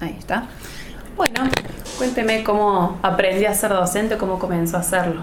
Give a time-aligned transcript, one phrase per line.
[0.00, 0.48] Ahí está.
[1.16, 1.48] Bueno,
[1.96, 5.22] cuénteme cómo aprendí a ser docente, cómo comenzó a hacerlo.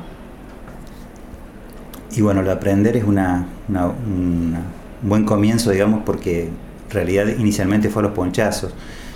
[2.16, 4.58] Y bueno, el aprender es una, un
[5.02, 8.74] buen comienzo, digamos, porque en realidad inicialmente fue a los ponchazos.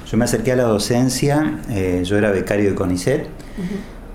[0.10, 3.28] Yo me acerqué a la docencia, eh, yo era becario de CONICET,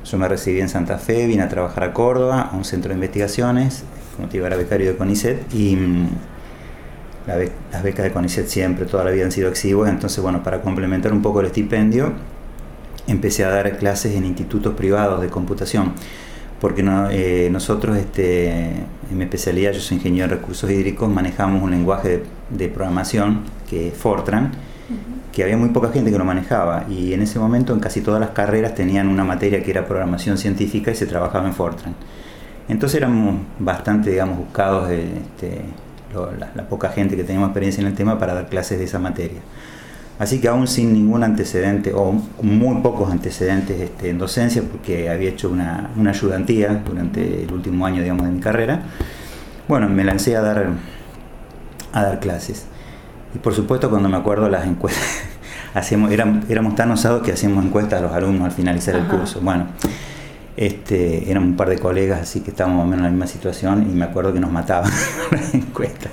[0.04, 2.94] yo me recibí en Santa Fe, vine a trabajar a Córdoba, a un centro de
[2.94, 3.84] investigaciones,
[4.16, 5.76] como te digo, era becario de CONICET, y
[7.26, 11.12] las becas de CONICET siempre, toda la vida han sido exiguas, entonces bueno, para complementar
[11.12, 12.12] un poco el estipendio,
[13.06, 15.92] empecé a dar clases en institutos privados de computación,
[16.60, 21.70] porque eh, nosotros, este, en mi especialidad, yo soy ingeniero en recursos hídricos, manejamos un
[21.70, 24.52] lenguaje de, programación que es Fortran,
[25.32, 28.20] que había muy poca gente que lo manejaba y en ese momento en casi todas
[28.20, 31.94] las carreras tenían una materia que era programación científica y se trabajaba en Fortran.
[32.68, 35.62] Entonces éramos bastante, digamos, buscados este,
[36.38, 39.40] la, poca gente que teníamos experiencia en el tema para dar clases de esa materia.
[40.18, 42.12] Así que aún sin ningún antecedente o
[42.42, 47.86] muy pocos antecedentes este, en docencia, porque había hecho una, una, ayudantía durante el último
[47.86, 48.82] año digamos, de mi carrera,
[49.66, 50.68] bueno, me lancé a dar,
[51.92, 52.66] a dar clases.
[53.34, 55.04] Y por supuesto cuando me acuerdo las encuestas,
[55.74, 59.40] hacíamos, éramos, éramos tan osados que hacíamos encuestas a los alumnos al finalizar el curso.
[59.40, 59.66] Bueno,
[60.56, 63.26] este, eran un par de colegas así que estábamos más o menos en la misma
[63.26, 64.90] situación y me acuerdo que nos mataban
[65.30, 66.12] las encuestas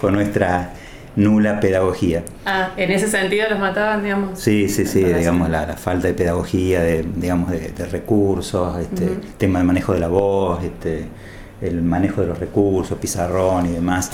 [0.00, 0.72] con nuestra
[1.16, 2.22] nula pedagogía.
[2.44, 4.38] Ah, en ese sentido los mataban, digamos.
[4.38, 9.64] Sí, sí, sí, digamos la, falta de pedagogía, de, digamos de, recursos, este, tema de
[9.64, 11.06] manejo de la voz, este,
[11.60, 14.10] el manejo de los recursos, pizarrón y demás.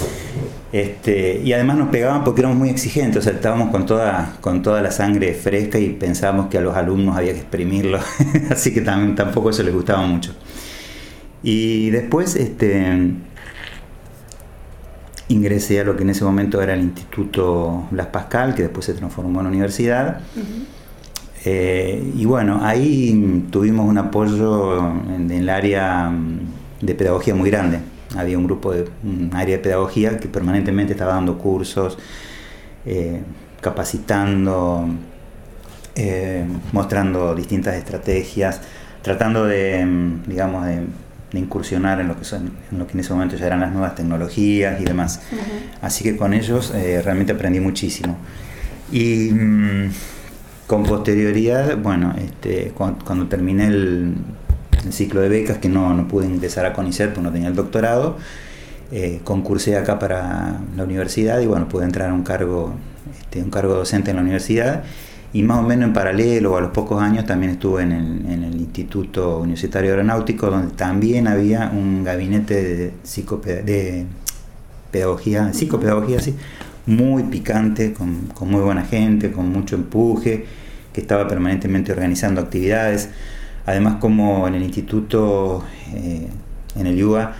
[0.72, 4.62] Este, y además nos pegaban porque éramos muy exigentes, o sea, estábamos con toda, con
[4.62, 7.98] toda la sangre fresca y pensábamos que a los alumnos había que exprimirlo,
[8.50, 10.34] así que tampoco eso les gustaba mucho.
[11.42, 13.12] Y después este,
[15.28, 18.94] ingresé a lo que en ese momento era el Instituto Blas Pascal, que después se
[18.94, 20.20] transformó en universidad.
[21.44, 24.78] Eh, y bueno, ahí tuvimos un apoyo
[25.14, 26.12] en el área
[26.82, 27.78] de pedagogía muy grande.
[28.16, 31.96] Había un grupo de un área de pedagogía que permanentemente estaba dando cursos,
[32.84, 33.20] eh,
[33.60, 34.86] capacitando,
[35.94, 38.60] eh, mostrando distintas estrategias,
[39.00, 40.82] tratando de, mm, digamos, de,
[41.34, 43.94] incursionar en lo, que son, en lo que en ese momento ya eran las nuevas
[43.94, 45.22] tecnologías y demás.
[45.80, 48.18] Así que con ellos eh, realmente aprendí muchísimo.
[48.90, 49.90] Y mm,
[50.66, 54.14] con posterioridad, bueno, este, cuando terminé el,
[54.84, 57.54] el ciclo de becas que no, no pude ingresar a CONICET porque no tenía el
[57.54, 58.16] doctorado.
[58.90, 62.74] Eh, concursé acá para la universidad y bueno, pude entrar a un cargo,
[63.18, 64.84] este, un cargo docente en la universidad
[65.32, 68.44] y más o menos en paralelo a los pocos años también estuve en el, en
[68.44, 72.92] el Instituto Universitario Aeronáutico donde también había un gabinete de,
[73.62, 74.04] de
[74.90, 76.36] pedagogía, psicopedagogía, sí,
[76.86, 80.44] muy picante, con, con muy buena gente, con mucho empuje,
[80.92, 83.08] que estaba permanentemente organizando actividades.
[83.66, 85.64] Además, como en el instituto,
[85.94, 86.28] eh,
[86.76, 87.32] en el UA,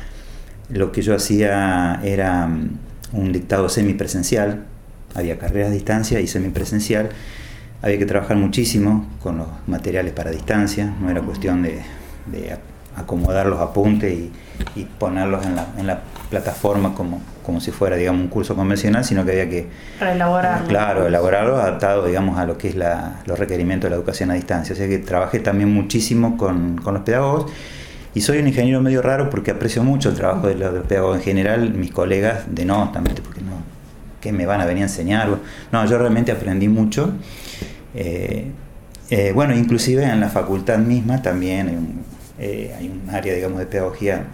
[0.70, 2.70] lo que yo hacía era mm,
[3.12, 4.64] un dictado semipresencial,
[5.14, 7.10] había carreras a distancia y semipresencial,
[7.82, 11.82] había que trabajar muchísimo con los materiales para distancia, no era cuestión de,
[12.94, 14.12] acomodar los apuntes
[14.76, 19.04] y, ponerlos en la, en la plataforma como, como si fuera digamos un curso convencional,
[19.04, 19.66] sino que había que
[20.00, 20.66] elaborarlo.
[20.66, 24.34] Claro, elaborarlo adaptado digamos a lo que es la, los requerimientos de la educación a
[24.34, 24.72] distancia.
[24.72, 27.52] O sea que trabajé también muchísimo con, con los pedagogos
[28.14, 31.22] y soy un ingeniero medio raro porque aprecio mucho el trabajo de los, pedagogos en
[31.22, 33.62] general, mis colegas de no, también porque no,
[34.22, 35.28] que me van a venir a enseñar.
[35.70, 37.12] No, yo realmente aprendí mucho.
[37.94, 38.50] Eh,
[39.10, 42.04] eh, bueno, inclusive en la facultad misma también hay un,
[42.38, 44.24] eh, hay un área, digamos, de pedagogía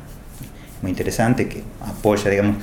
[0.82, 2.56] muy interesante que apoya, digamos,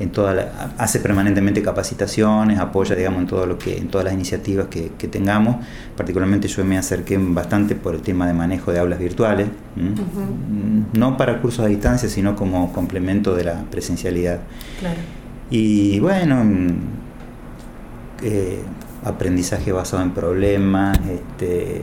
[0.00, 4.14] en toda la, hace permanentemente capacitaciones, apoya, digamos, en todo lo que, en todas las
[4.14, 5.56] iniciativas que, tengamos.
[5.96, 9.48] Particularmente yo me acerqué bastante por el tema de manejo de aulas virtuales,
[10.92, 14.40] no para cursos a distancia, sino como complemento de la presencialidad.
[15.50, 16.42] Y bueno,
[18.22, 18.62] eh,
[19.04, 21.82] aprendizaje basado en problemas, este,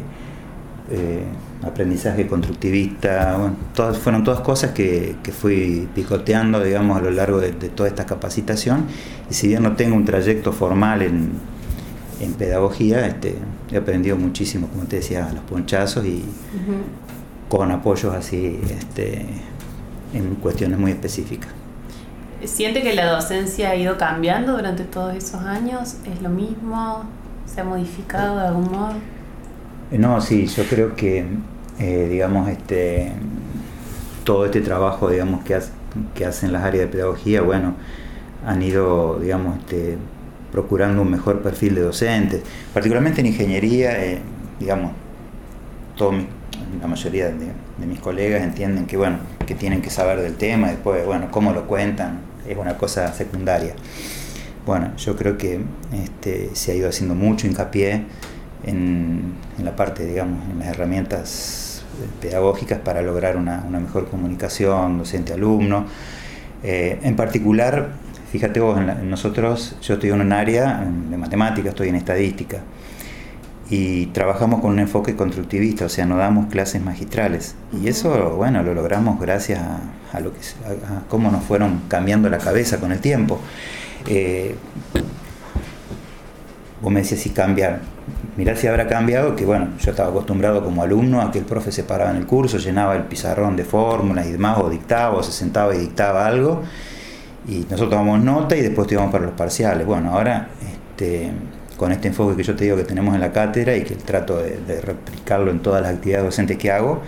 [0.90, 1.24] eh,
[1.64, 7.52] aprendizaje constructivista, bueno, todas, fueron todas cosas que, fui picoteando, digamos, a lo largo de,
[7.52, 8.86] toda esta capacitación.
[9.30, 11.60] Y si bien no tengo un trayecto formal en,
[12.38, 13.36] pedagogía, este,
[13.72, 16.24] he aprendido muchísimo, como te decía, los ponchazos y
[17.50, 19.26] con apoyos así este,
[20.14, 21.50] en cuestiones muy específicas.
[22.44, 25.98] ¿Siente que la docencia ha ido cambiando durante todos esos años?
[26.06, 27.04] ¿Es lo mismo?
[27.46, 28.94] ¿Se ha modificado de algún modo?
[29.91, 31.25] No, sí, yo creo que,
[31.80, 33.12] eh, digamos, este,
[34.24, 35.59] todo este trabajo, digamos, que,
[36.13, 37.74] que hacen las áreas de pedagogía, bueno,
[38.45, 39.97] han ido, digamos, este,
[40.51, 44.19] procurando un mejor perfil de docentes, particularmente en ingeniería, eh,
[44.59, 44.91] digamos,
[45.97, 46.13] todo
[46.80, 51.03] la mayoría de, mis colegas entienden que bueno, que tienen que saber del tema, después,
[51.06, 53.74] bueno, cómo lo cuentan, es una cosa secundaria.
[54.65, 55.62] Bueno, yo creo que
[55.94, 58.03] este, se ha ido haciendo mucho hincapié
[58.64, 59.34] en,
[59.64, 61.84] la parte, digamos, en las herramientas
[62.22, 65.86] pedagógicas para lograr una, mejor comunicación docente-alumno.
[66.64, 67.90] Eh, en particular,
[68.32, 72.62] fíjate vos, nosotros, yo estoy en un área de matemáticas, estoy en estadística
[73.70, 77.56] y trabajamos con un enfoque constructivista, o sea, no damos clases magistrales.
[77.72, 79.62] Y eso, bueno, lo logramos gracias
[80.12, 83.40] a, lo que, a, cómo nos fueron cambiando la cabeza con el tiempo.
[84.08, 84.56] Eh,
[86.82, 87.80] vos me decías si cambia,
[88.38, 91.72] mirá si habrá cambiado, que bueno, yo estaba acostumbrado como alumno a que el profe
[91.72, 95.24] se paraba en el curso, llenaba el pizarrón de fórmulas y demás, o dictaba, o
[95.24, 96.62] se sentaba y dictaba algo,
[97.48, 99.86] y nosotros tomamos nota y después íbamos para los parciales.
[99.86, 100.50] Bueno, ahora...
[100.62, 101.32] Este,
[101.80, 104.38] con este enfoque que yo te digo que tenemos en la cátedra y que trato
[104.38, 107.02] de, replicarlo en todas las actividades docentes que hago,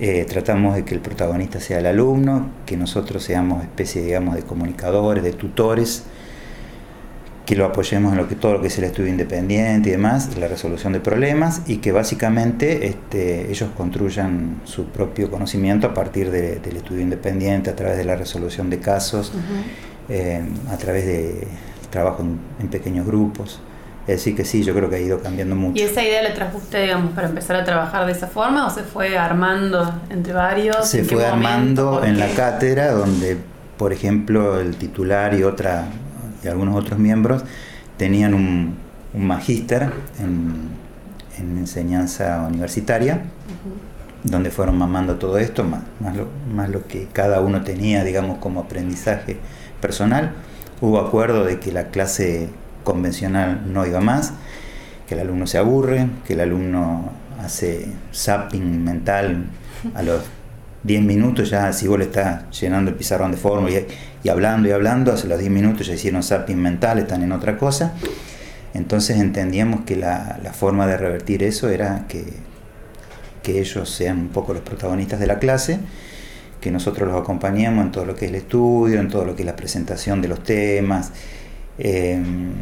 [0.00, 4.42] eh, tratamos de que el protagonista sea el alumno, que nosotros seamos especie, digamos, de
[4.42, 6.06] comunicadores, de tutores,
[7.46, 10.36] que lo apoyemos en lo que, todo lo que es el estudio independiente y demás,
[10.38, 16.30] la resolución de problemas, y que básicamente este, ellos construyan su propio conocimiento a partir
[16.30, 19.32] del estudio independiente, a través de la resolución de casos,
[20.08, 21.46] eh, a través de
[21.90, 22.24] trabajo
[22.60, 23.60] en pequeños grupos.
[24.06, 25.80] Es decir, que sí, yo creo que ha ido cambiando mucho.
[25.80, 28.70] ¿Y esa idea la trajo usted, digamos, para empezar a trabajar de esa forma o
[28.70, 30.86] se fue armando entre varios?
[30.86, 33.38] Se fue armando en la cátedra, donde,
[33.78, 35.86] por ejemplo, el titular y, otra,
[36.44, 37.44] y algunos otros miembros
[37.96, 38.74] tenían un,
[39.14, 40.84] un magíster en,
[41.36, 43.22] enseñanza universitaria,
[44.22, 48.38] donde fueron mamando todo esto, más, más, lo, más lo que cada uno tenía, digamos,
[48.38, 49.38] como aprendizaje
[49.80, 50.32] personal.
[50.80, 52.48] Hubo acuerdo de que la clase
[52.84, 54.32] convencional no iba más,
[55.08, 57.10] que el alumno se aburre, que el alumno
[57.42, 59.46] hace zapping mental
[59.94, 60.22] a los
[60.84, 64.72] 10 minutos ya, si vos le estás llenando el pizarrón de forma y, hablando y
[64.72, 67.94] hablando, hace los 10 minutos ya hicieron zapping mental, están en otra cosa.
[68.74, 72.24] Entonces entendíamos que la, forma de revertir eso era que,
[73.42, 75.80] que ellos sean un poco los protagonistas de la clase,
[76.60, 79.42] que nosotros los acompañemos en todo lo que es el estudio, en todo lo que
[79.42, 81.12] es la presentación de los temas,
[81.78, 82.52] Em,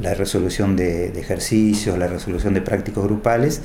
[0.00, 3.62] la resolución de, ejercicios, la resolución de prácticos grupales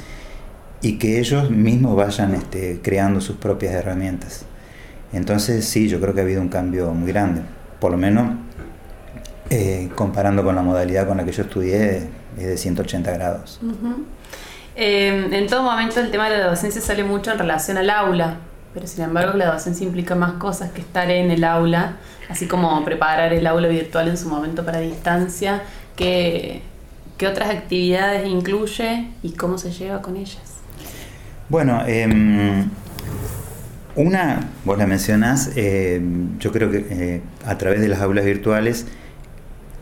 [0.86, 4.46] y que ellos mismos vayan este, creando sus propias herramientas.
[5.14, 7.42] Entonces sí, yo creo que ha habido un cambio muy grande,
[7.80, 8.36] por lo menos
[9.50, 13.60] eh, comparando con la modalidad con la que yo estudié es de 180 grados.
[14.76, 18.38] Em, en todo momento el tema de la docencia sale mucho en relación al aula,
[18.76, 21.98] pero sin embargo la docencia implica más cosas que estar en el aula,
[22.30, 25.64] así como preparar el aula virtual en su momento para distancia,
[25.96, 26.62] ¿qué,
[27.28, 30.55] otras actividades incluye y cómo se lleva con ellas?
[31.48, 32.70] Bueno, em,
[33.96, 38.88] una, vos la mencionás, em, yo creo que eh, a través de las aulas virtuales,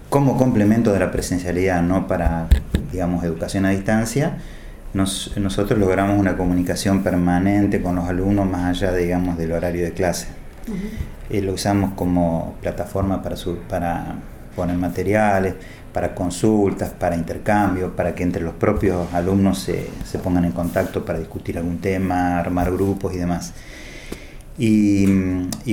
[0.09, 2.47] como complemento de la presencialidad, no para,
[2.91, 4.39] digamos, educación a distancia,
[4.93, 10.27] nosotros logramos una comunicación permanente con los alumnos más allá, digamos, del horario de clase.
[11.29, 13.37] Eh, lo usamos como plataforma para,
[13.69, 14.15] para
[14.55, 15.55] poner materiales,
[15.93, 21.19] para consultas, para intercambio, para que entre los propios alumnos se, pongan en contacto para
[21.19, 23.53] discutir algún tema, armar grupos y demás.
[24.57, 25.05] Y,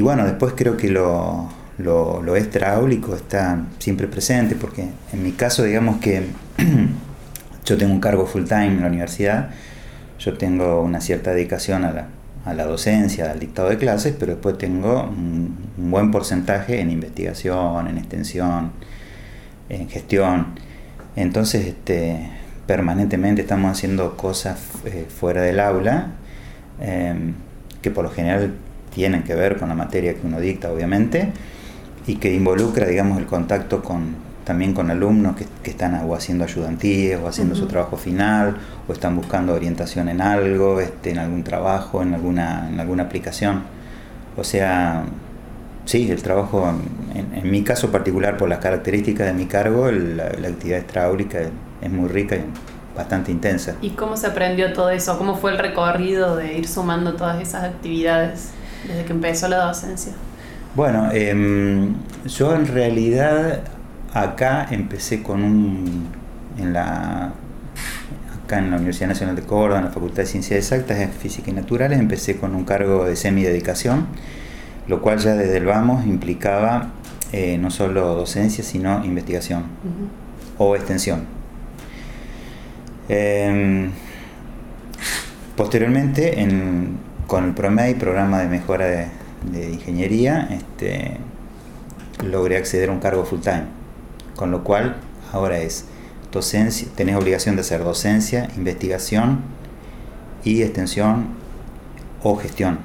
[0.01, 1.49] bueno, después creo que lo,
[1.79, 6.25] lo, lo extraáulico está siempre presente, porque en mi caso, digamos que
[7.65, 9.51] Yo tengo un cargo full time en la universidad,
[10.19, 11.93] yo tengo una cierta dedicación a
[12.53, 17.99] la, docencia, al dictado de clases, pero después tengo un, buen porcentaje en investigación, en
[17.99, 18.73] extensión,
[19.71, 20.49] en gestión.
[21.17, 22.29] Entonces, este,
[22.67, 26.13] permanentemente estamos haciendo cosas eh, fuera del aula
[26.81, 27.35] em,
[27.83, 28.55] que por lo general
[28.95, 31.33] tienen que ver con la materia que uno dicta, obviamente,
[32.07, 37.21] y que involucra, digamos, el contacto con, también con alumnos que, están o haciendo ayudantías
[37.21, 38.57] o haciendo su trabajo final
[38.89, 43.63] o están buscando orientación en algo, este, en algún trabajo, en alguna, en alguna aplicación.
[44.37, 45.05] O sea,
[45.91, 46.73] sí, el trabajo,
[47.15, 51.41] en, mi caso particular, por las características de mi cargo, la, actividad extraúlica
[51.81, 52.45] es muy rica y
[52.97, 53.77] bastante intensa.
[53.83, 55.19] ¿Y cómo se aprendió todo eso?
[55.19, 58.51] ¿Cómo fue el recorrido de ir sumando todas esas actividades
[58.87, 60.13] desde que empezó la docencia?
[60.75, 61.95] Bueno, em,
[62.27, 63.63] yo en realidad
[64.13, 66.09] Acá empecé con un,
[66.59, 67.33] en la,
[68.45, 71.51] acá en la Universidad Nacional de Córdoba, en la Facultad de Ciencias Exactas, en Física
[71.51, 74.09] y Naturales, empecé con un cargo de semidedicación,
[74.87, 76.91] lo cual ya desde el vamos implicaba
[77.33, 79.65] eh, no solo docencia, sino investigación
[80.59, 81.27] o extensión.
[83.09, 83.91] Em,
[85.57, 86.37] posteriormente,
[87.27, 91.19] con el PROMEI, programa de mejora de, ingeniería, este,
[92.25, 93.65] logré acceder a un cargo full time,
[94.37, 94.97] con lo cual
[95.33, 95.87] ahora es
[96.33, 99.41] docencia, tenés obligación de hacer docencia, investigación
[100.45, 101.29] y extensión
[102.23, 102.79] o gestión,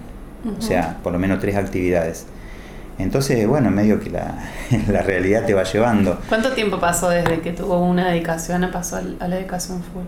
[0.58, 2.26] o sea, por lo menos tres actividades.
[2.98, 4.40] Entonces, bueno, medio que la,
[4.88, 6.20] la, realidad te va llevando.
[6.30, 10.04] ¿Cuánto tiempo pasó desde que tuvo una dedicación a pasó a la dedicación full?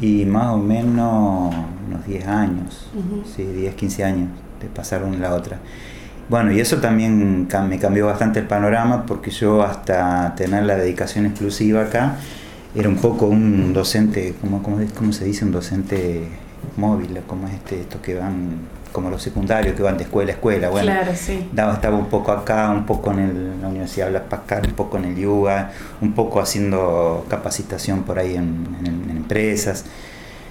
[0.00, 1.54] Y más o menos
[1.86, 2.90] unos 10 años,
[3.34, 4.28] sí, 10, 15 años
[4.60, 5.58] de pasar una a la otra.
[6.28, 11.26] Bueno, y eso también me cambió bastante el panorama porque yo hasta tener la dedicación
[11.26, 12.16] exclusiva acá,
[12.74, 15.44] era un poco un docente, ¿cómo, cómo, se dice?
[15.44, 16.26] Un docente
[16.76, 18.60] móvil, como es este, estos que van
[18.92, 20.68] como los secundarios que van de escuela a escuela.
[20.68, 21.48] Bueno, claro, sí.
[21.50, 25.16] estaba un poco acá, un poco en la Universidad Blas Pascal, un poco en el
[25.16, 28.66] Yuga, un poco haciendo capacitación por ahí en,
[29.10, 29.84] empresas.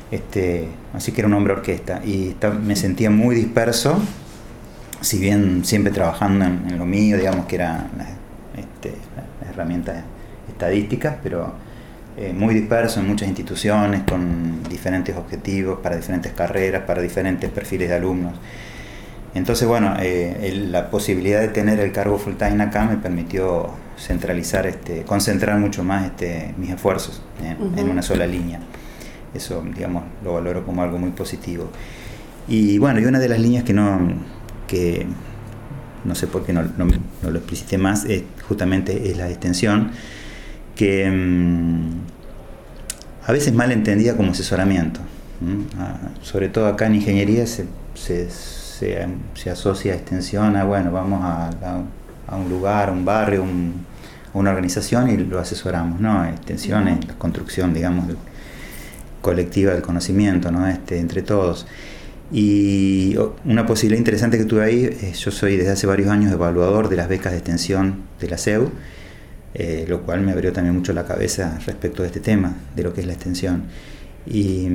[0.09, 3.97] Este, así que era un hombre orquesta y me sentía muy disperso,
[4.99, 7.89] si bien siempre trabajando en, lo mío, digamos que eran
[8.57, 8.95] este,
[9.39, 10.03] las herramientas
[10.49, 11.53] estadísticas, pero
[12.17, 17.89] eh, muy disperso en muchas instituciones, con diferentes objetivos, para diferentes carreras, para diferentes perfiles
[17.89, 18.33] de alumnos.
[19.33, 24.67] Entonces, bueno, eh, la posibilidad de tener el cargo full time acá me permitió centralizar,
[24.67, 28.59] este, concentrar mucho más este, mis esfuerzos en, una sola línea.
[29.33, 31.69] Eso, digamos, lo valoro como algo muy positivo.
[32.49, 33.99] Y bueno, y una de las líneas que no,
[34.67, 35.05] que
[36.03, 36.87] no sé por qué no, no,
[37.29, 39.91] lo explicité más, es, justamente es la extensión
[40.81, 41.91] que mm,
[43.27, 44.99] a veces mal entendida como asesoramiento.
[45.77, 51.51] Ah, sobre todo acá en ingeniería se, se, se, asocia extensión a, bueno, vamos a,
[52.27, 55.99] a, un lugar, a un barrio, a una organización y lo asesoramos.
[55.99, 58.15] No, extensión es la construcción, digamos,
[59.21, 60.67] colectiva del conocimiento, ¿no?
[60.67, 61.67] este, entre todos.
[62.31, 66.95] Y una posibilidad interesante que tuve ahí, yo soy desde hace varios años evaluador de
[66.95, 68.71] las becas de extensión de la CEU
[69.53, 72.93] eh, lo cual me abrió también mucho la cabeza respecto de este tema, de lo
[72.93, 73.63] que es la extensión.
[74.25, 74.67] Y,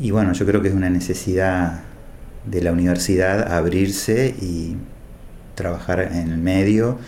[0.00, 1.82] y bueno, yo creo que es una necesidad
[2.44, 4.76] de la universidad abrirse y
[5.54, 6.98] trabajar en el medio,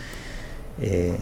[0.81, 1.15] eh,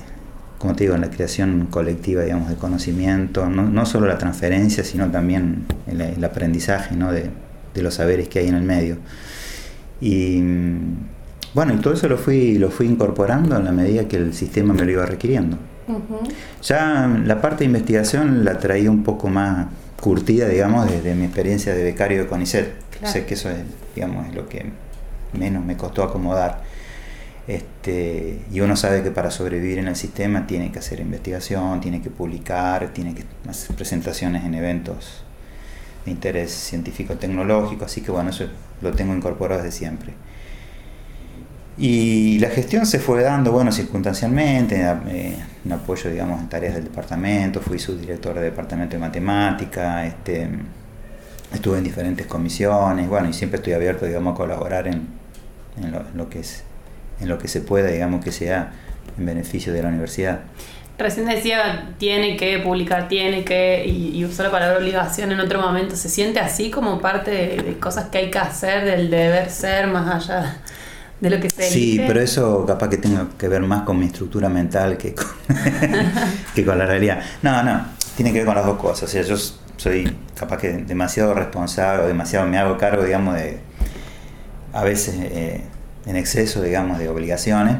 [0.57, 4.83] como te digo, en la creación colectiva, digamos, de conocimiento, no, no solo la transferencia,
[4.83, 7.12] sino también el, aprendizaje ¿no?
[7.12, 7.29] de,
[7.74, 8.97] de, los saberes que hay en el medio.
[10.00, 10.41] Y
[11.55, 14.74] bueno, y todo eso lo fui, lo fui incorporando en la medida que el sistema
[14.74, 15.57] me lo iba requiriendo.
[16.62, 19.67] Ya la parte de investigación la traía un poco más
[20.01, 22.74] curtida, digamos, desde mi experiencia de becario de CONICET.
[23.05, 23.59] Sé que eso es,
[23.95, 24.65] digamos, es lo que
[25.31, 26.62] menos me costó acomodar.
[27.47, 32.01] Este, y uno sabe que para sobrevivir en el sistema tiene que hacer investigación, tiene
[32.01, 35.24] que publicar, tiene que hacer presentaciones en eventos
[36.03, 38.47] de interés científico-tecnológico, así que bueno, eso
[38.81, 40.13] lo tengo incorporado desde siempre.
[41.77, 46.86] Y la gestión se fue dando, bueno, circunstancialmente, eh, en apoyo, digamos, en tareas del
[46.86, 50.48] departamento, fui subdirector del departamento de matemática, este,
[51.53, 55.05] estuve en diferentes comisiones, bueno, y siempre estoy abierto, digamos, a colaborar en,
[56.15, 56.63] lo, que es,
[57.20, 58.72] en lo que se pueda, digamos, que sea
[59.17, 60.41] en beneficio de la universidad.
[60.98, 65.98] Recién decía, tiene que publicar, tiene que, y, usó la palabra obligación en otro momento,
[65.98, 69.88] ¿se siente así como parte de, de cosas que hay que hacer, del deber ser,
[69.88, 70.62] más allá
[71.19, 74.07] de lo que se Sí, pero eso capaz que tenga que ver más con mi
[74.07, 75.27] estructura mental que con,
[76.55, 77.22] que con la realidad.
[77.41, 79.03] No, no, tiene que ver con las dos cosas.
[79.03, 79.36] O sea, yo
[79.77, 83.60] soy capaz que demasiado responsable, demasiado me hago cargo, digamos, de
[84.74, 85.62] a veces eh,
[86.05, 87.77] en exceso, digamos, de obligaciones,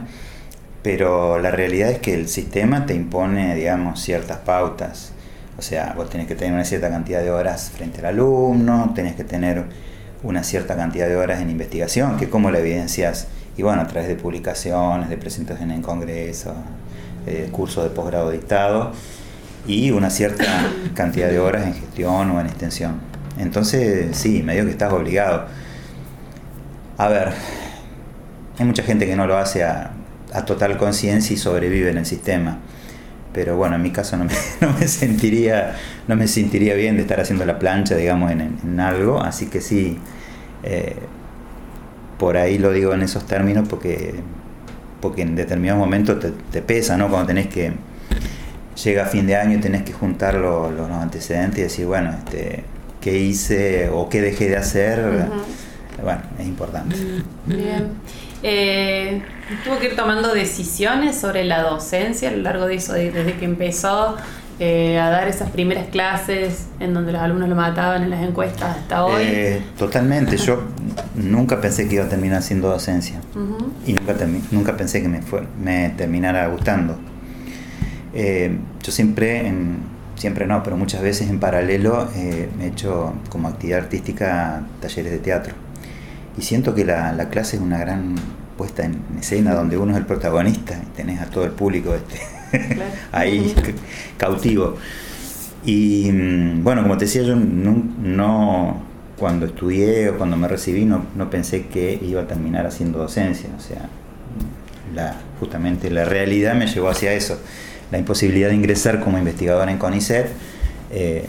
[0.82, 5.12] pero la realidad es que el sistema te impone, digamos, ciertas pautas.
[5.58, 9.16] O sea, vos tenés que tener una cierta cantidad de horas frente al alumno, tenés
[9.16, 9.66] que tener
[10.26, 13.28] una cierta cantidad de horas en investigación, que cómo la evidencias,
[13.58, 16.54] y bueno, a través de publicaciones, de presentaciones en congreso,
[17.26, 18.92] de cursos de posgrado dictado,
[19.68, 20.46] y una cierta
[20.94, 23.00] cantidad de horas en gestión o en extensión.
[23.38, 25.46] Entonces, sí, medio que estás obligado.
[26.98, 27.34] A ver,
[28.58, 29.92] hay mucha gente que no lo hace a,
[30.46, 32.60] total conciencia y sobrevive en el sistema
[33.32, 35.76] pero bueno, en mi caso no me, no me, sentiría,
[36.08, 39.60] no me sentiría bien de estar haciendo la plancha, digamos, en, en algo, así que
[39.60, 40.00] sí,
[40.66, 40.96] eh,
[42.18, 44.16] por ahí lo digo en esos términos porque,
[45.02, 46.18] porque en determinados momentos
[46.52, 47.10] te, pesa, ¿no?
[47.10, 47.74] Cuando tenés que,
[48.84, 52.64] llega fin de año y tenés que juntar los, antecedentes y decir, bueno, este,
[53.00, 55.28] qué hice o qué dejé de hacer,
[56.02, 56.96] bueno, es importante.
[57.46, 57.92] Bien.
[58.44, 59.22] Eh,
[59.64, 63.46] tuvo que ir tomando decisiones sobre la docencia a lo largo de eso, desde que
[63.46, 64.18] empezó
[64.60, 68.78] eh, a dar esas primeras clases en donde los alumnos lo mataban en las encuestas
[68.78, 69.24] hasta hoy?
[69.26, 70.64] Eh, totalmente, yo
[71.16, 73.20] nunca pensé que iba a terminar haciendo docencia
[73.86, 74.16] y nunca,
[74.52, 76.98] nunca pensé que me, fue, me terminara gustando.
[78.14, 79.52] Eh, yo siempre,
[80.16, 85.54] siempre no, pero muchas veces en paralelo he hecho como actividad artística talleres de teatro
[86.38, 88.16] y siento que la, la clase es una gran
[88.58, 92.35] puesta en escena donde uno es el protagonista y tenés a todo el público este
[93.12, 93.54] ahí
[94.18, 94.78] cautivo.
[95.66, 98.82] Y mm, bueno, como te decía, yo no,
[99.18, 103.50] cuando estudié o cuando me recibí no, pensé que iba a terminar haciendo docencia.
[103.58, 103.90] O sea,
[104.94, 107.40] la, justamente la realidad me llevó hacia eso.
[107.92, 110.28] La imposibilidad de ingresar como investigador en CONICET
[110.92, 111.26] eh,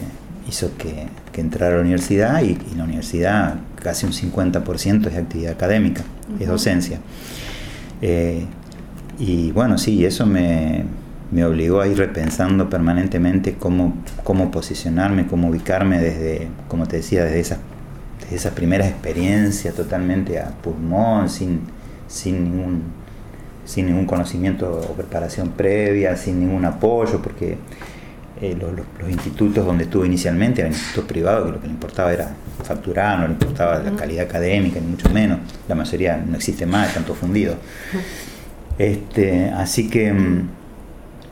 [0.47, 5.17] hizo que, que, entrara a la universidad y, y, la universidad casi un 50% es
[5.17, 6.03] actividad académica,
[6.39, 6.99] es docencia.
[8.01, 8.45] Eh,
[9.19, 10.83] y bueno, sí, eso me,
[11.31, 17.25] me obligó a ir repensando permanentemente cómo, cómo posicionarme, cómo ubicarme desde, como te decía,
[17.25, 17.59] desde esas,
[18.21, 21.61] desde esas primeras experiencias totalmente a pulmón, sin,
[22.07, 22.83] sin, ningún,
[23.65, 27.57] sin ningún conocimiento o preparación previa, sin ningún apoyo, porque
[28.41, 32.13] eh, los, los, institutos donde estuve inicialmente eran institutos privados que lo que le importaba
[32.13, 32.29] era
[32.63, 35.39] facturar, no le importaba la calidad académica, ni mucho menos.
[35.67, 37.57] La mayoría no existe más, están todos fundidos.
[38.77, 40.49] Este, así que mm,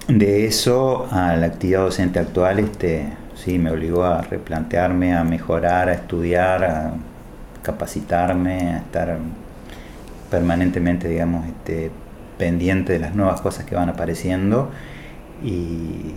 [0.08, 5.90] de eso a la actividad docente actual, este, sí, me obligó a replantearme, a mejorar,
[5.90, 6.94] a estudiar, a
[7.64, 9.18] capacitarme, a estar
[10.30, 11.92] permanentemente, digamos, este,
[12.38, 14.70] pendiente de las nuevas cosas que van apareciendo
[15.44, 16.14] y,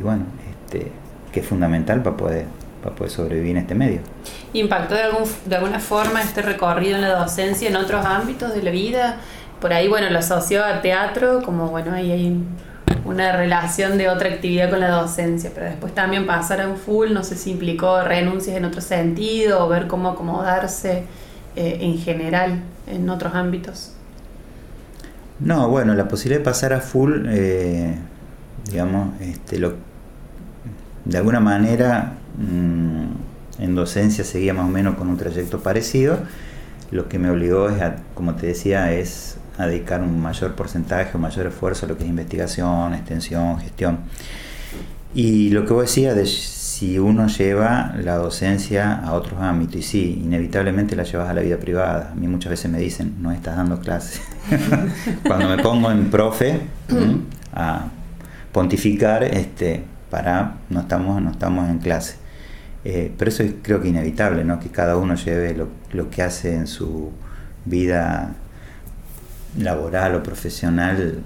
[0.00, 0.90] bueno, este,
[1.32, 2.46] que es fundamental para poder,
[2.82, 4.00] para poder sobrevivir en este medio.
[4.52, 8.62] ¿Impactó de, algún, de alguna forma este recorrido en la docencia en otros ámbitos de
[8.62, 9.16] la vida?
[9.60, 12.42] Por ahí, bueno, lo asoció a teatro, como bueno, ahí hay
[13.04, 17.12] una relación de otra actividad con la docencia, pero después también pasar a un full,
[17.12, 21.04] no sé si implicó renuncias en otro sentido o ver cómo acomodarse
[21.56, 23.92] eh, en general en otros ámbitos.
[25.40, 27.94] No, bueno, la posibilidad de pasar a full, eh,
[28.70, 29.74] digamos, este, lo,
[31.04, 36.18] de alguna manera mm, en docencia seguía más o menos con un trayecto parecido.
[36.90, 41.10] Lo que me obligó es, a, como te decía, es a dedicar un mayor porcentaje,
[41.16, 43.98] un mayor esfuerzo a lo que es investigación, extensión, gestión.
[45.14, 49.82] Y lo que vos decías de si uno lleva la docencia a otros ámbitos, y
[49.82, 52.10] sí, inevitablemente la llevas a la vida privada.
[52.12, 54.22] A mí muchas veces me dicen, no estás dando clases.
[55.26, 56.60] Cuando me pongo en profe
[57.52, 57.88] a
[58.52, 62.16] pontificar, este, para, no estamos, no estamos en clase.
[62.84, 64.60] Eh, pero eso es creo que inevitable, ¿no?
[64.60, 67.10] que cada uno lleve lo, lo que hace en su
[67.64, 68.36] vida
[69.56, 71.20] laboral o profesional,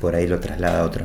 [0.00, 1.04] por ahí lo traslada a, otro,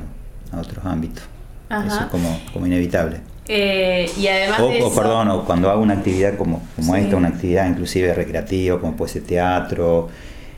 [0.51, 1.23] a otros ámbitos.
[1.69, 3.21] Eso es como, como inevitable.
[3.51, 7.67] Eh, y además o, perdón, o cuando hago una actividad como, como esta, una actividad
[7.67, 10.09] inclusive recreativa, como puede ser teatro,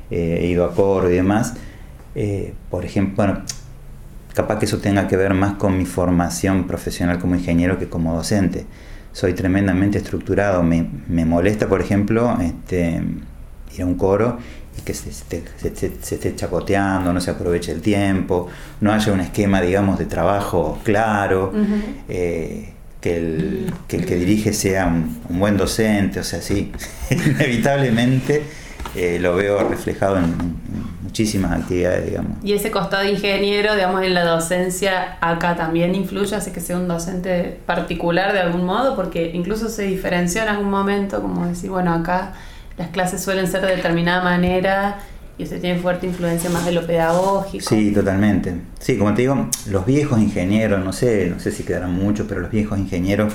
[0.10, 1.54] eh, he ido a coro y demás,
[2.16, 3.42] eh, por ejemplo, bueno,
[4.34, 8.14] capaz que eso tenga que ver más con mi formación profesional como ingeniero que como
[8.14, 8.66] docente.
[9.14, 13.02] Soy tremendamente estructurado, me, me molesta, por ejemplo, este,
[13.74, 14.38] ir a un coro
[14.84, 18.48] que se, esté chacoteando, no se aproveche el tiempo,
[18.80, 21.54] no haya un esquema, digamos, de trabajo claro,
[22.10, 26.72] eh, que, el, que, el, que dirige sea un, buen docente, o sea, sí,
[27.12, 28.44] inevitablemente
[28.96, 30.60] eh, lo veo reflejado en,
[31.12, 32.38] muchísimas actividades, digamos.
[32.42, 36.78] Y ese costado de ingeniero, digamos, en la docencia acá también influye, hace que sea
[36.78, 41.70] un docente particular de algún modo, porque incluso se diferenció en algún momento, como decir,
[41.70, 42.32] bueno, acá
[42.78, 45.00] las clases suelen ser de determinada manera
[45.38, 47.68] y usted tiene fuerte influencia más de lo pedagógico.
[47.68, 48.54] Sí, totalmente.
[48.80, 52.42] Sí, como te digo, los viejos ingenieros, no sé, no sé si quedarán muchos, pero
[52.42, 53.34] los viejos ingenieros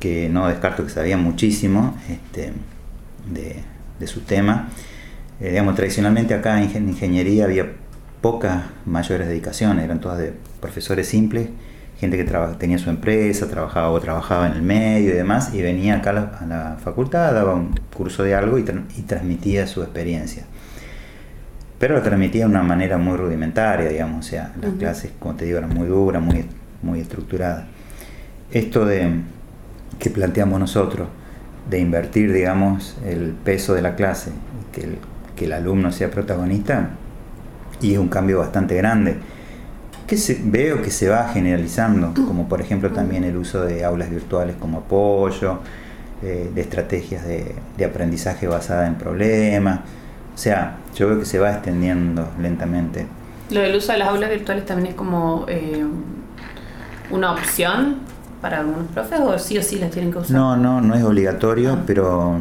[0.00, 2.52] que no descarto que sabían muchísimo este,
[3.30, 4.68] de, su tema.
[5.40, 7.72] Eh, digamos, tradicionalmente acá en ingeniería había
[8.20, 11.48] pocas mayores dedicaciones, eran todas de profesores simples
[11.98, 12.24] gente que
[12.58, 16.46] tenía su empresa, trabajaba o trabajaba en el medio y demás, y venía acá a
[16.46, 20.44] la, facultad, daba un curso de algo y, transmitía su experiencia.
[21.78, 25.44] Pero lo transmitía de una manera muy rudimentaria, digamos, o sea, las clases, como te
[25.44, 26.46] digo, eran muy duras, muy,
[26.82, 27.64] muy estructuradas.
[28.50, 29.10] Esto de
[29.98, 31.08] que planteamos nosotros,
[31.68, 34.32] de invertir, digamos, el peso de la clase,
[34.72, 34.98] que el,
[35.36, 36.90] que el alumno sea protagonista,
[37.80, 39.16] y es un cambio bastante grande
[40.06, 44.56] que veo que se va generalizando, como por ejemplo también el uso de aulas virtuales
[44.58, 45.60] como apoyo,
[46.22, 49.80] eh, de estrategias de, aprendizaje basada en problemas.
[50.34, 53.06] O sea, yo veo que se va extendiendo lentamente.
[53.50, 55.84] ¿Lo del uso de las aulas virtuales también es como eh,
[57.10, 57.98] una opción
[58.40, 60.36] para algunos profes o sí o sí las tienen que usar?
[60.36, 61.82] No, no, no es obligatorio, ah.
[61.86, 62.38] pero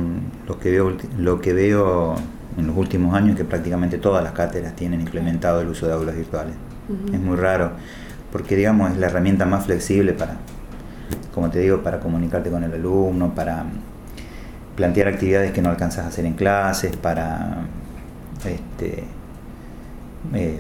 [0.48, 2.16] lo que veo, lo que veo
[2.58, 5.94] en los últimos años es que prácticamente todas las cátedras tienen implementado el uso de
[5.94, 6.56] aulas virtuales.
[7.14, 7.72] Es muy raro,
[8.32, 10.36] porque digamos es la herramienta más flexible para,
[11.34, 13.66] como te digo, para comunicarte con el alumno, para
[14.76, 17.64] plantear actividades que no alcanzas a hacer en clases, para
[18.46, 19.04] este,
[20.34, 20.60] eh,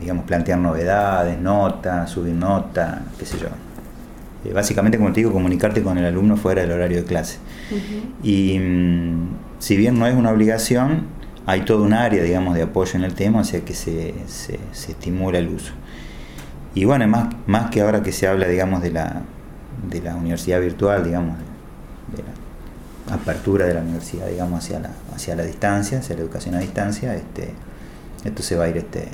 [0.00, 3.48] digamos, plantear novedades, notas, subir notas, qué sé yo.
[4.44, 7.38] Eh, básicamente, como te digo, comunicarte con el alumno fuera del horario de clase.
[8.22, 11.06] Y mm, si bien no es una obligación,
[11.46, 14.58] hay todo un área, digamos, de apoyo en el tema, o sea que se, se,
[14.72, 15.72] estimula el uso.
[16.74, 19.22] Y bueno, más, más que ahora que se habla, digamos, de la,
[19.88, 22.22] de la universidad virtual, digamos, de,
[23.08, 26.58] la apertura de la universidad, digamos, hacia la, hacia la distancia, hacia la educación a
[26.58, 27.50] distancia, este,
[28.24, 29.06] esto se va a ir este,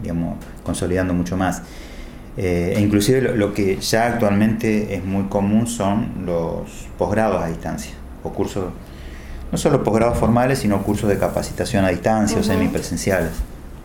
[0.00, 1.62] digamos, consolidando mucho más.
[2.36, 7.94] Eh, e inclusive lo, que ya actualmente es muy común son los posgrados a distancia,
[8.22, 8.66] o cursos,
[9.50, 13.32] no solo posgrados formales, sino cursos de capacitación a distancia o semipresenciales.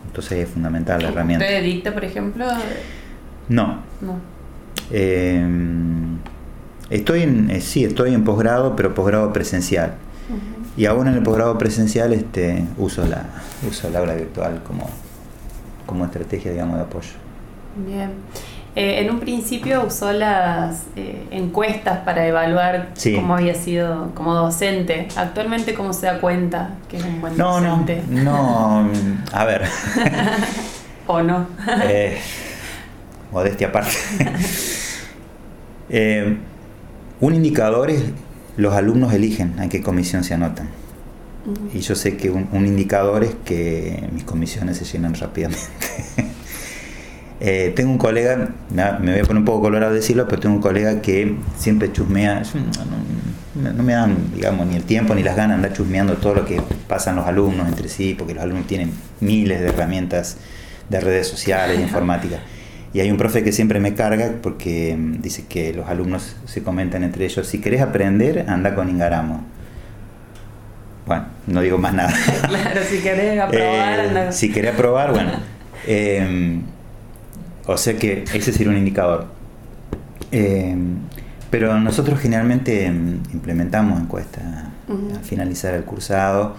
[0.06, 1.44] Entonces es fundamental la herramienta.
[1.44, 2.46] ¿Usted dicta, por ejemplo?
[3.48, 3.78] No.
[4.90, 5.44] Eh,
[6.90, 9.94] estoy en, eh, sí, estoy en posgrado, pero posgrado presencial.
[10.76, 13.26] Y aún en el posgrado presencial este, uso, la,
[13.68, 14.90] uso el aula virtual como,
[15.86, 17.10] como estrategia digamos, de apoyo.
[17.86, 18.10] Bien.
[18.76, 25.08] Eh, en un principio usó las eh, encuestas para evaluar cómo había sido como docente.
[25.16, 28.02] Actualmente, ¿cómo se da cuenta que es un buen no, docente?
[28.08, 28.90] No, no,
[29.32, 29.62] a ver.
[31.06, 31.46] ¿O no?
[31.84, 32.18] eh,
[33.30, 33.92] modestia aparte.
[37.20, 38.02] Un indicador es
[38.56, 40.68] los alumnos eligen a qué comisión se anotan.
[41.72, 45.64] Y yo sé que un, indicador es que mis comisiones se llenan rápidamente.
[47.46, 50.62] Eh, tengo un colega, me voy a poner un poco colorado decirlo, pero tengo un
[50.62, 52.42] colega que siempre chusmea,
[53.54, 56.46] no, me dan, digamos, ni el tiempo ni las ganas de andar chusmeando todo lo
[56.46, 60.38] que pasan los alumnos entre sí, porque los alumnos tienen miles de herramientas
[60.88, 62.38] de redes sociales, de informática.
[62.94, 66.62] Y hay un profe que siempre me carga porque mm, dice que los alumnos se
[66.62, 69.44] comentan entre ellos, si querés aprender, anda con Ingaramo.
[71.04, 72.14] Bueno, no digo más nada.
[72.48, 75.30] Claro, si querés aprobar, eh, Si querés aprobar, bueno.
[75.86, 76.62] Em,
[77.66, 79.26] o sea que ese sería un indicador.
[80.30, 80.96] Em,
[81.50, 84.42] pero nosotros generalmente em, implementamos encuestas
[84.88, 86.56] al finalizar el cursado.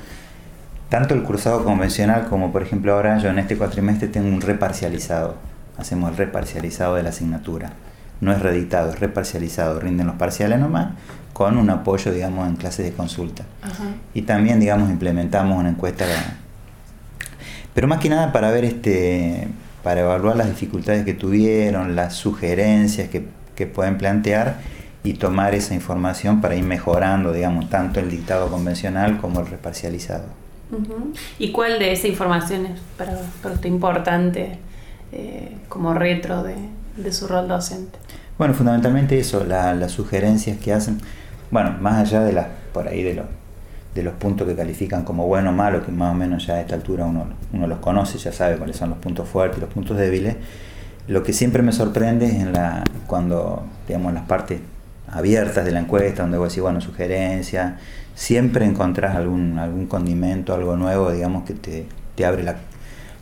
[0.89, 5.35] Tanto el cursado convencional como, por ejemplo, ahora yo en este cuatrimestre tengo un reparcializado.
[5.77, 7.73] Hacemos el reparcializado de la asignatura.
[8.21, 9.79] No es reeditado, es reparcializado.
[9.79, 10.93] Rinden los parciales nomás
[11.35, 13.43] con un apoyo, digamos, en clases de consulta.
[14.13, 16.05] Y también, digamos, implementamos una encuesta,
[17.73, 19.49] pero más que nada para ver, este,
[19.85, 24.55] para evaluar las dificultades que tuvieron, las sugerencias que, que pueden plantear
[25.03, 30.25] y tomar esa información para ir mejorando, digamos, tanto el dictado convencional como el reparcializado.
[31.37, 33.15] ¿Y cuál de esa información es para,
[33.53, 34.57] usted importante
[35.11, 36.55] eh, como retro de,
[36.97, 37.99] de, su rol docente?
[38.39, 40.99] Bueno, fundamentalmente eso, las sugerencias que hacen
[41.51, 43.25] bueno, más allá de las, por ahí de, los
[43.95, 46.61] de los puntos que califican como bueno o malo, que más o menos ya a
[46.61, 49.73] esta altura uno, uno los conoce, ya sabe cuáles son los puntos fuertes y los
[49.73, 50.35] puntos débiles,
[51.07, 54.59] lo que siempre me sorprende es en la, cuando, digamos, las partes
[55.07, 57.75] abiertas de la encuesta, donde vos decís, bueno, sugerencias,
[58.15, 62.55] siempre encontrás algún, algún condimento, algo nuevo, digamos, que te, te abre la,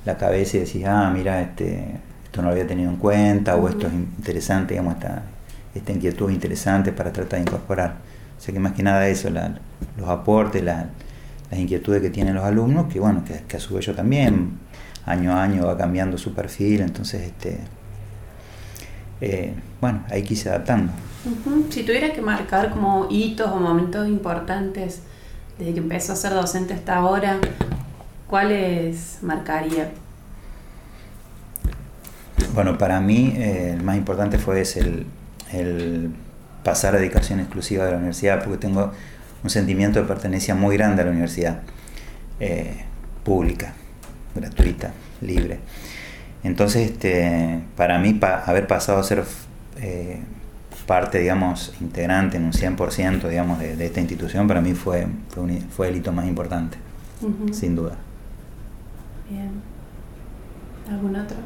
[0.06, 3.68] la, cabeza y decís, ah, mira, este, esto no lo había tenido en cuenta, o
[3.70, 5.24] esto es interesante, digamos, esta,
[5.76, 8.13] esta inquietud es interesante para tratar de incorporar.
[8.44, 10.88] O sea que más que nada eso, los aportes, las
[11.54, 14.60] inquietudes que tienen los alumnos, que bueno, que, a su vez yo también,
[15.06, 17.60] año a año va cambiando su perfil, entonces este
[19.22, 20.92] eh, bueno, hay que irse adaptando.
[21.70, 25.04] Si tuviera que marcar como hitos o momentos importantes
[25.58, 27.40] desde que empezó a ser docente hasta ahora,
[28.28, 29.90] ¿cuáles marcaría?
[32.54, 35.06] Bueno, para mí eh, el más importante fue ese,
[35.54, 36.14] el
[36.64, 38.92] pasar a dedicación exclusiva de la universidad, porque tengo
[39.44, 41.62] un sentimiento de pertenencia muy grande a la universidad,
[42.40, 42.86] eh,
[43.24, 43.74] pública,
[44.36, 45.60] gratuita, libre.
[46.44, 49.24] Entonces, este, para mí, haber pasado a ser
[49.80, 50.20] eh,
[50.86, 55.08] parte, digamos, integrante en un 100%, digamos, de, esta institución, para mí fue,
[55.76, 56.78] fue, el hito más importante,
[57.52, 57.96] sin duda.
[59.30, 59.52] Bien.
[60.90, 61.38] ¿Algún otro?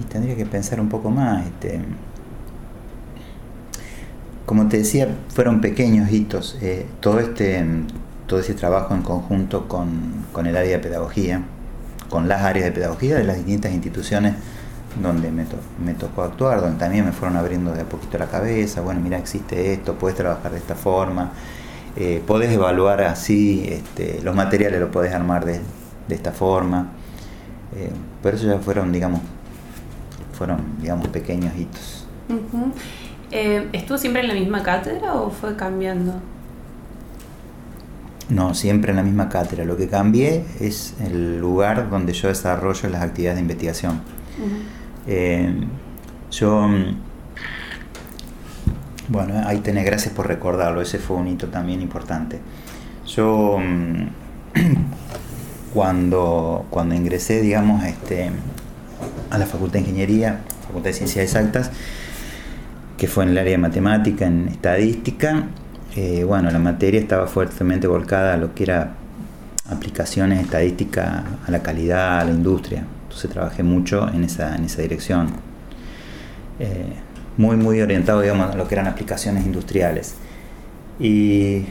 [0.00, 1.46] Y tendría que pensar un poco más.
[1.46, 1.80] Este,
[4.46, 6.58] como te decía, fueron pequeños hitos.
[6.60, 7.64] Eh, todo, este,
[8.26, 11.42] todo ese trabajo en conjunto con, con, el área de pedagogía,
[12.08, 14.34] con las áreas de pedagogía de las distintas instituciones
[15.02, 15.44] donde me,
[15.84, 19.18] me, tocó actuar, donde también me fueron abriendo de a poquito la cabeza, bueno, mira,
[19.18, 21.32] existe esto, puedes trabajar de esta forma,
[21.96, 25.60] eh, podés evaluar así, este, los materiales los podés armar de,
[26.08, 26.92] de esta forma.
[27.76, 27.90] Eh,
[28.22, 29.20] pero eso ya fueron, digamos,
[30.34, 32.06] fueron, digamos, pequeños hitos.
[33.30, 36.14] Eh, ¿Estuvo siempre en la misma cátedra o fue cambiando?
[38.28, 39.64] No, siempre en la misma cátedra.
[39.64, 44.00] Lo que cambié es el lugar donde yo desarrollo las actividades de investigación.
[45.06, 45.66] Eh,
[46.30, 46.68] yo,
[49.08, 52.40] bueno, ahí tenés, gracias por recordarlo, ese fue un hito también importante.
[53.06, 53.58] Yo,
[55.74, 58.30] cuando, cuando ingresé, digamos, este,
[59.34, 61.70] a la Facultad de Ingeniería, Facultad de Ciencias Exactas,
[62.96, 65.44] que fue en el área de matemática, en estadística,
[65.96, 68.94] eh, bueno, la materia estaba fuertemente volcada a lo que era
[69.68, 72.84] aplicaciones estadísticas a la calidad, a la industria.
[73.04, 75.28] Entonces trabajé mucho en esa, dirección.
[76.58, 76.92] Eh,
[77.36, 80.14] muy, muy orientado, digamos, a lo que eran aplicaciones industriales.
[80.98, 81.66] Y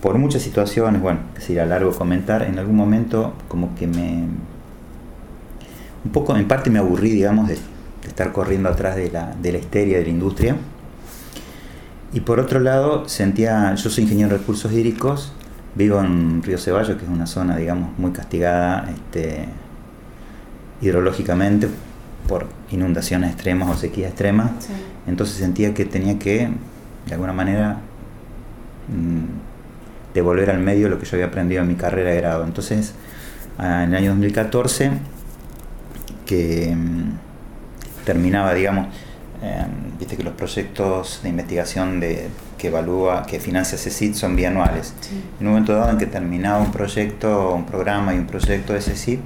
[0.00, 4.24] por muchas situaciones, bueno, que sería largo comentar, en algún momento como que me...
[6.04, 7.58] Un poco, en parte me aburrí, digamos, de,
[8.06, 10.56] estar corriendo atrás de la, de la histeria de la industria.
[12.12, 15.32] Y por otro lado, sentía, yo soy ingeniero de recursos hídricos,
[15.74, 19.46] vivo en Río Ceballos, que es una zona, digamos, muy castigada este,
[20.80, 21.68] hidrológicamente
[22.26, 24.50] por inundaciones extremas o sequías extremas.
[25.06, 26.50] Entonces sentía que tenía que,
[27.06, 27.78] de alguna manera,
[28.88, 32.44] mm, devolver al medio lo que yo había aprendido en mi carrera de grado.
[32.44, 32.94] Entonces,
[33.58, 34.92] en el año 2014,
[36.28, 38.88] que mm, terminaba, digamos,
[39.42, 44.92] em, viste que los proyectos de investigación de, que evalúa, que financia CECIT son bianuales.
[45.40, 48.82] En un momento dado en que terminaba un proyecto, un programa y un proyecto de
[48.82, 49.20] CECIT,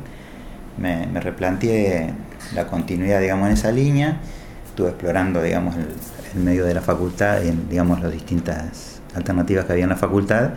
[0.79, 2.13] me, me replanteé
[2.55, 4.21] la continuidad, digamos, en esa línea.
[4.69, 9.85] Estuve explorando, digamos, el, medio de la facultad, en, digamos, las distintas alternativas que había
[9.85, 10.51] en la facultad.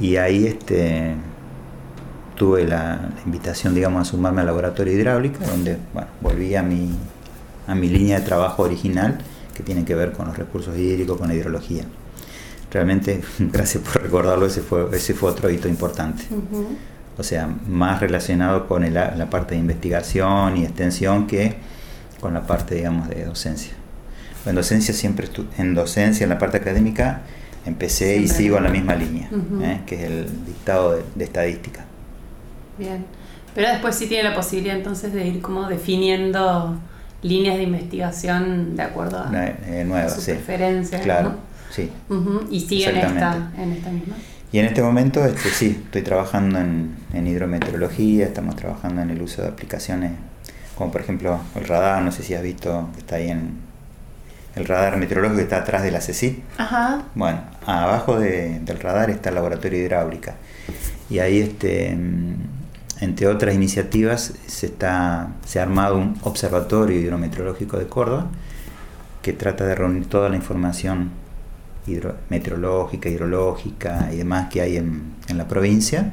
[0.00, 1.14] Y ahí este,
[2.36, 6.90] tuve la, invitación, digamos, a sumarme al laboratorio hidráulica, donde, bueno, volví a mi,
[7.66, 9.18] a mi línea de trabajo original,
[9.54, 11.84] que tiene que ver con los recursos hídricos, con la hidrología.
[12.70, 16.24] Realmente, gracias por recordarlo, ese fue, ese fue otro hito importante
[17.18, 21.56] o sea, más relacionado con la parte de investigación y extensión que
[22.20, 23.72] con la parte, digamos, de docencia.
[24.46, 27.22] En docencia siempre, en docencia, en la parte académica,
[27.66, 29.28] empecé y sigo en la misma línea,
[29.62, 29.80] ¿eh?
[29.86, 31.84] que es el dictado de, estadística.
[32.78, 33.04] Bien,
[33.54, 36.78] pero después sí tiene la posibilidad entonces de ir como definiendo
[37.22, 41.02] líneas de investigación de acuerdo a, eh, sus preferencias.
[41.02, 41.34] Claro,
[41.70, 41.90] sí.
[42.50, 44.14] Y sigue en esta, en esta misma.
[44.52, 49.42] Y en este momento este, sí, estoy trabajando en, hidrometeorología, estamos trabajando en el uso
[49.42, 50.12] de aplicaciones
[50.76, 53.58] como por ejemplo el radar, no sé si has visto que está ahí en
[54.54, 56.40] el radar meteorológico que está atrás de la CECIT.
[56.58, 57.04] Ajá.
[57.14, 60.34] Bueno, abajo del radar está el laboratorio de hidráulica.
[61.08, 61.96] Y ahí, este,
[63.02, 68.28] entre otras iniciativas, se, está, se ha armado un observatorio hidrometeorológico de Córdoba
[69.22, 71.10] que trata de reunir toda la información
[72.28, 76.12] meteorológica, hidrológica y demás que hay en, la provincia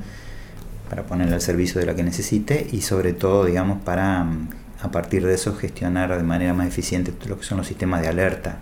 [0.89, 4.49] para ponerla al servicio de la que necesite y sobre todo, digamos, para mm,
[4.81, 8.07] a partir de eso gestionar de manera más eficiente lo que son los sistemas de
[8.07, 8.57] alerta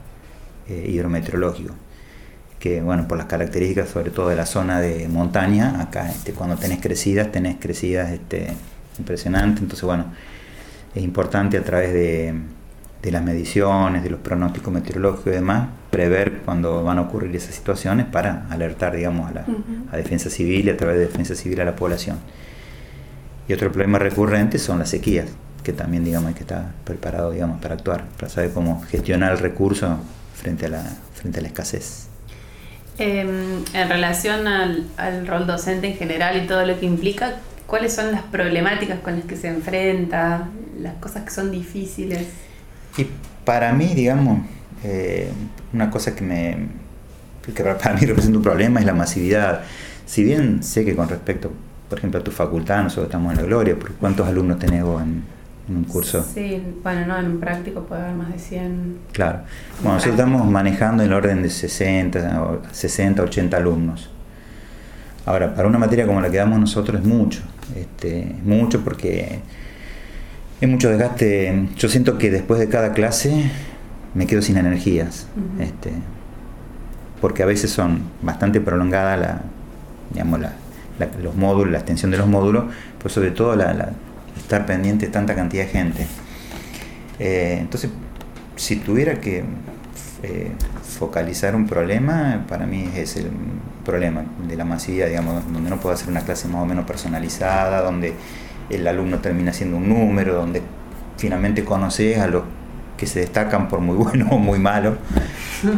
[0.67, 1.73] eh, hidrometeorológico.
[2.59, 6.55] Que, bueno, por las características, sobre todo de la zona de montaña, acá este, cuando
[6.55, 8.47] tenés crecidas, tenés crecidas este,
[8.97, 10.05] impresionantes, entonces, bueno,
[10.95, 12.33] es importante a través de
[13.01, 17.55] de las mediciones, de los pronósticos meteorológicos y demás, prever cuando van a ocurrir esas
[17.55, 21.65] situaciones para alertar, digamos, a la defensa civil y a través de defensa civil a
[21.65, 22.17] la población.
[23.47, 25.27] Y otro problema recurrente son las sequías,
[25.63, 29.39] que también, digamos, hay que estar preparado, digamos, para actuar, para saber cómo gestionar el
[29.39, 29.99] recurso
[30.35, 32.06] frente a la, frente a la escasez.
[32.99, 37.35] Em, en relación al, al rol docente en general y todo lo que implica,
[37.67, 42.25] ¿cuáles son las problemáticas con las que se enfrenta, las cosas que son difíciles?
[42.97, 43.05] Y
[43.45, 44.39] para mí, digamos,
[44.83, 45.29] eh,
[45.73, 46.87] una cosa que me
[47.53, 49.61] que para mí representa un problema es la masividad.
[50.05, 51.51] Si bien sé que con respecto,
[51.87, 55.23] por ejemplo, a tu facultad, nosotros estamos en la gloria, ¿cuántos alumnos tenés vos en,
[55.69, 56.25] un curso?
[56.33, 58.97] Sí, bueno, no, en un práctico puede haber más de 100.
[59.11, 59.39] Claro.
[59.81, 64.09] Bueno, nosotros estamos manejando en el orden de 60, 60, 80 alumnos.
[65.25, 67.41] Ahora, para una materia como la que damos nosotros es mucho.
[67.75, 69.39] Este, es mucho porque
[70.61, 71.67] es mucho desgaste.
[71.75, 73.51] Yo siento que después de cada clase
[74.13, 75.27] me quedo sin energías.
[75.59, 75.91] este,
[77.21, 79.41] porque a veces son bastante prolongadas la,
[80.11, 80.53] digamos, la,
[81.21, 82.65] los módulos, la extensión de los módulos,
[82.97, 83.91] pero sobre todo la,
[84.37, 86.07] estar pendiente de tanta cantidad de gente.
[87.19, 87.89] Eh, entonces,
[88.55, 89.43] si tuviera que
[90.23, 93.29] eh, focalizar un problema, para mí es el
[93.85, 97.81] problema de la masividad, digamos, donde no puedo hacer una clase más o menos personalizada,
[97.81, 98.13] donde
[98.69, 100.61] el alumno termina siendo un número, donde
[101.17, 102.43] finalmente conoces a los
[102.97, 104.97] que se destacan por muy bueno o muy malo,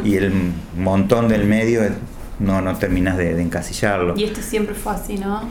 [0.04, 0.34] y el
[0.78, 1.82] montón del medio
[2.40, 4.16] no, no terminas de, encasillarlo.
[4.18, 5.42] Y esto siempre fue así, ¿no?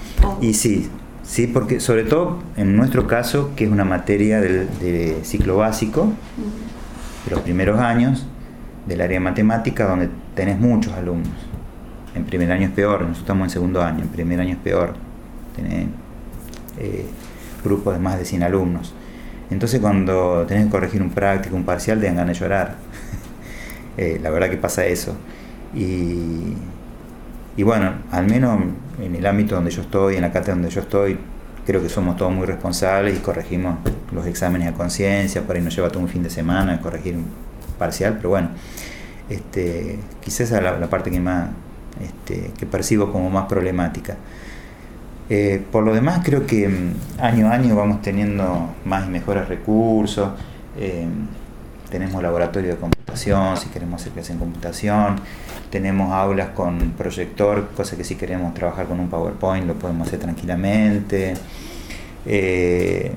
[0.41, 0.89] Y sí,
[1.29, 6.13] sí, porque sobre todo en nuestro caso, que es una materia del, de ciclo básico,
[7.25, 8.27] de los primeros años,
[8.87, 11.29] del área de matemática, donde tenés muchos alumnos.
[12.15, 14.95] En primer año es peor, nosotros estamos en segundo año, en primer año es peor.
[15.55, 15.87] Tenés
[16.79, 17.07] eh,
[17.63, 18.95] grupos de más de 100 alumnos.
[19.51, 22.77] Entonces cuando tenés que corregir un práctico, un parcial, te dan ganas de llorar.
[24.01, 25.17] Eh, la verdad que pasa eso.
[25.75, 26.55] Y,
[27.59, 28.61] y bueno, al menos
[29.03, 31.19] en el ámbito donde yo estoy, en la cátedra donde yo estoy,
[31.67, 33.79] creo que somos todos muy responsables y corregimos
[34.13, 37.17] los exámenes a conciencia, por ahí nos lleva todo un fin de semana corregir
[37.77, 38.51] parcial, pero bueno,
[39.29, 41.49] este, quizás es la, parte que más
[42.01, 44.15] este, que percibo como más problemática.
[45.29, 49.49] Eh, por lo demás, creo que mm, año a año vamos teniendo más y mejores
[49.49, 50.31] recursos.
[50.77, 51.09] Eh,
[51.91, 55.21] tenemos laboratorio de computación, si queremos hacer clases en computación.
[55.71, 60.21] Tenemos aulas con proyector, cosa que si queremos trabajar con un PowerPoint lo podemos hacer
[60.21, 61.35] tranquilamente.
[62.27, 63.13] Eh,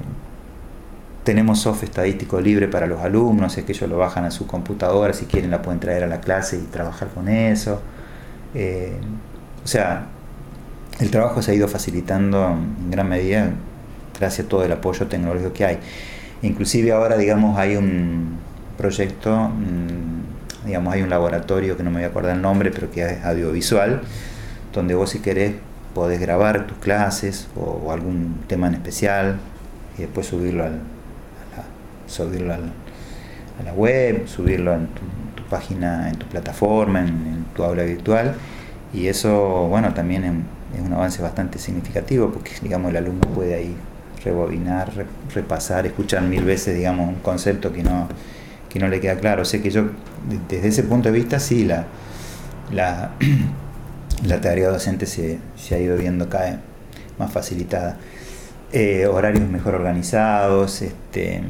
[1.23, 5.13] tenemos software estadístico libre para los alumnos, es que ellos lo bajan a su computadora,
[5.13, 7.81] si quieren la pueden traer a la clase y trabajar con eso.
[8.53, 10.07] o sea,
[10.99, 13.51] el trabajo se ha ido facilitando en gran medida
[14.19, 15.79] gracias a todo el apoyo tecnológico que hay.
[16.43, 18.37] Inclusive ahora, digamos, hay un
[18.81, 22.89] proyecto, mm, digamos, hay un laboratorio que no me voy a acordar el nombre, pero
[22.89, 24.01] que es audiovisual,
[24.73, 25.53] donde vos si querés
[25.93, 29.37] podés grabar tus clases o, algún tema en especial
[29.97, 31.63] y después subirlo, al, a, la,
[32.07, 38.35] subirlo a la web, subirlo en tu, página, en tu plataforma, en, tu aula virtual.
[38.93, 43.75] Y eso, bueno, también es un avance bastante significativo porque digamos el alumno puede ahí
[44.23, 44.91] rebobinar,
[45.35, 48.07] repasar, escuchar mil veces digamos un concepto que no,
[48.71, 49.41] que no le queda claro.
[49.41, 49.85] O sea que yo
[50.49, 51.85] desde ese punto de vista sí la,
[52.71, 53.11] la,
[54.25, 56.59] la tarea docente se, se, ha ido viendo cada
[57.17, 57.97] más facilitada.
[58.71, 61.41] Eh, horarios mejor organizados, este,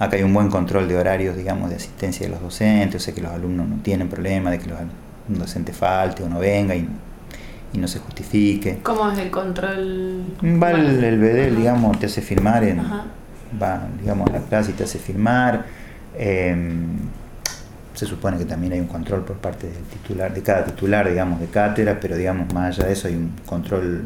[0.00, 3.14] acá hay un buen control de horarios, digamos, de asistencia de los docentes, o sea
[3.14, 4.78] que los alumnos no tienen problema de que los,
[5.28, 6.88] un docente falte o no venga y
[7.74, 8.78] y no se justifique.
[8.82, 10.22] ¿Cómo es el control?
[10.42, 14.84] Va el, el digamos, te hace firmar, en, va, digamos, a la clase y te
[14.84, 15.64] hace firmar.
[16.16, 16.98] Em,
[17.94, 21.40] se supone que también hay un control por parte del titular, de cada titular, digamos,
[21.40, 24.04] de cátedra, pero digamos, más allá de eso hay un control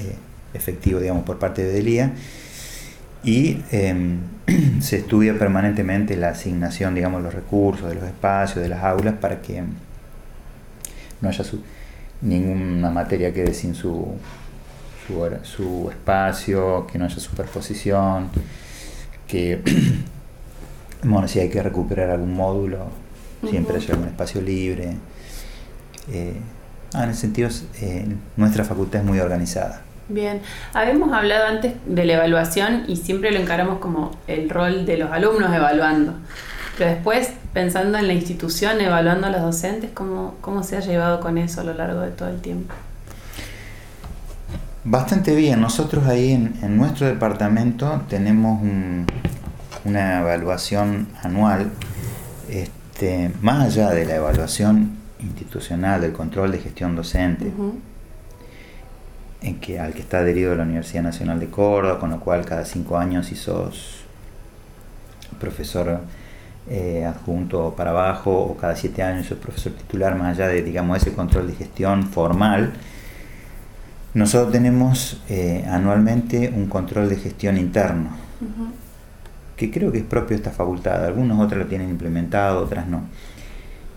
[0.00, 0.16] eh,
[0.54, 2.12] efectivo, digamos, por parte de Delía.
[3.22, 4.18] Y em,
[4.80, 9.40] se estudia permanentemente la asignación, digamos, los recursos, de los espacios, de las aulas, para
[9.40, 9.62] que
[11.20, 11.60] no haya su
[12.22, 14.14] ninguna materia quede sin su,
[15.42, 18.30] su, espacio, que no haya superposición,
[19.26, 19.62] que
[21.06, 22.86] bueno, si hay que recuperar algún módulo,
[23.48, 24.96] siempre haya un espacio libre.
[26.10, 26.40] Eh,
[26.94, 27.48] ah, en ese sentido,
[27.80, 29.82] eh, nuestra facultad es muy organizada.
[30.08, 30.40] Bien,
[30.72, 35.10] habíamos hablado antes de la evaluación y siempre lo encaramos como el rol de los
[35.10, 36.14] alumnos evaluando.
[36.78, 41.20] Pero después, pensando en la institución, evaluando a los docentes, ¿cómo, cómo se ha llevado
[41.20, 42.74] con eso a lo largo de todo el tiempo?
[44.88, 45.60] Bastante bien.
[45.60, 48.62] Nosotros ahí en, nuestro departamento tenemos
[49.86, 51.70] una evaluación anual,
[52.50, 57.52] este, más allá de la evaluación institucional, del control de gestión docente,
[59.42, 62.64] en que, al que está adherido la Universidad Nacional de Córdoba, con lo cual cada
[62.64, 64.02] cinco años, si sos
[65.38, 66.00] profesor
[66.68, 70.96] eh, adjunto para abajo o cada siete años el profesor titular, más allá de digamos,
[70.96, 72.72] ese control de gestión formal,
[74.14, 78.10] nosotros tenemos eh, anualmente un control de gestión interno,
[79.56, 83.02] que creo que es propio de esta facultad, algunos otros lo tienen implementado, otras no.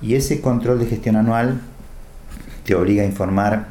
[0.01, 1.59] Y ese control de gestión anual
[2.63, 3.67] te obliga a informar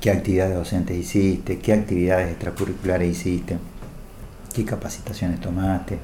[0.00, 3.58] qué actividades docentes hiciste, qué actividades extracurriculares hiciste,
[4.54, 5.98] qué capacitaciones tomaste,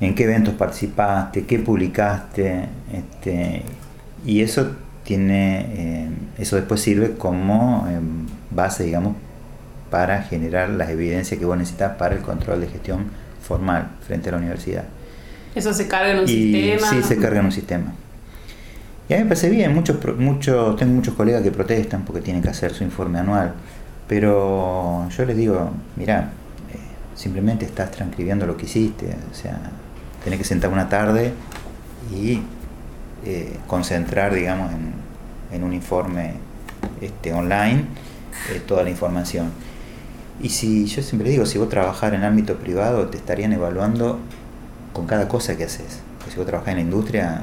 [0.00, 3.62] en qué eventos participaste, qué publicaste, este,
[4.24, 4.70] y eso
[5.02, 6.08] tiene, eh,
[6.38, 9.16] eso después sirve como em, base, digamos,
[9.90, 14.32] para generar las evidencias que vos necesitas para el control de gestión formal frente a
[14.32, 14.84] la universidad.
[15.54, 16.90] ¿Eso se carga en un sistema?
[16.90, 17.92] Sí, se carga en un sistema.
[19.08, 22.42] Y a mí me parece bien, muchos, muchos, tengo muchos colegas que protestan porque tienen
[22.42, 23.52] que hacer su informe anual,
[24.08, 26.30] pero yo les digo, mira,
[26.72, 26.78] eh,
[27.14, 29.58] simplemente estás transcribiendo lo que hiciste, o sea,
[30.24, 31.34] tenés que sentar una tarde
[32.10, 32.40] y
[33.26, 34.94] eh, concentrar, digamos, en,
[35.54, 36.34] en, un informe
[37.02, 37.84] este, online
[38.52, 39.50] eh, toda la información.
[40.42, 44.18] Y si yo siempre digo, si vos trabajás en el ámbito privado, te estarían evaluando
[44.92, 46.00] con cada cosa que haces.
[46.30, 47.42] si vos trabajás en la industria,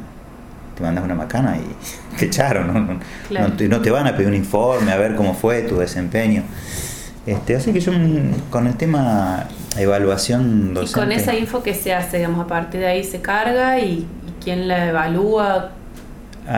[0.76, 3.00] te mandas una macana y te echaron, ¿no?
[3.70, 6.44] No, te, van a pedir un informe a ver cómo fue tu desempeño.
[7.26, 11.00] Este, así que yo mm, con el tema evaluación docente...
[11.00, 14.08] Y con esa info que se hace, digamos, a partir de ahí se carga y
[14.44, 15.72] quién la evalúa,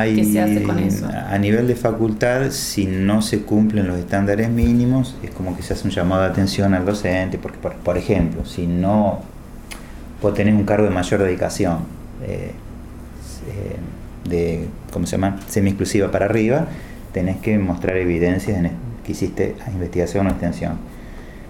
[0.01, 1.07] ¿qué se hace con eso?
[1.07, 5.73] A nivel de facultad, si no se cumplen los estándares mínimos, es como que se
[5.73, 9.21] hace un llamado de atención al docente, porque por, ejemplo, si no
[10.21, 11.79] vos tenés un cargo de mayor dedicación,
[12.23, 12.51] eh,
[13.47, 16.67] eh, de, ¿cómo se llama?, semi-exclusiva para arriba,
[17.11, 18.71] tenés que mostrar evidencias en,
[19.05, 20.77] que hiciste investigación o extensión.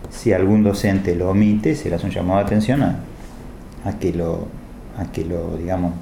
[0.09, 2.99] Si algún docente lo omite, se le hace un llamado de atención a,
[3.85, 4.47] a que lo,
[4.97, 5.93] a que lo, digamos,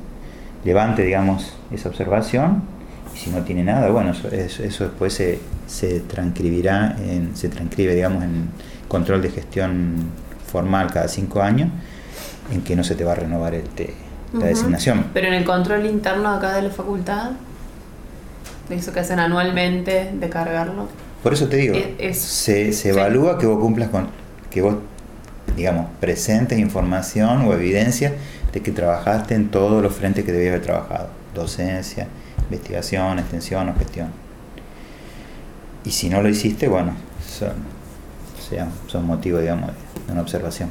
[0.64, 2.64] levante, digamos, esa observación
[3.14, 7.96] y si no tiene nada, bueno, eso, eso después se, se transcribirá, en, se transcribe,
[7.96, 8.50] digamos, en
[8.88, 9.96] control de gestión
[10.52, 11.70] formal cada cinco años,
[12.52, 13.94] en que no se te va a renovar este,
[14.34, 15.06] la designación.
[15.14, 17.32] Pero en el control interno acá de la facultad,
[18.70, 20.88] de eso que hacen anualmente, de cargarlo.
[21.24, 21.76] Por eso te digo,
[22.14, 24.08] se, se evalúa que vos cumplas con,
[24.50, 24.76] que vos,
[25.56, 28.14] digamos, presentes información o evidencia
[28.54, 32.08] de que trabajaste en todos los frentes que debías haber trabajado, docencia,
[32.44, 34.10] investigación, extensión o gestión.
[35.86, 36.94] Y si no lo hiciste, bueno,
[37.26, 37.54] son,
[38.50, 39.72] sea, son motivos, digamos,
[40.06, 40.70] de una observación.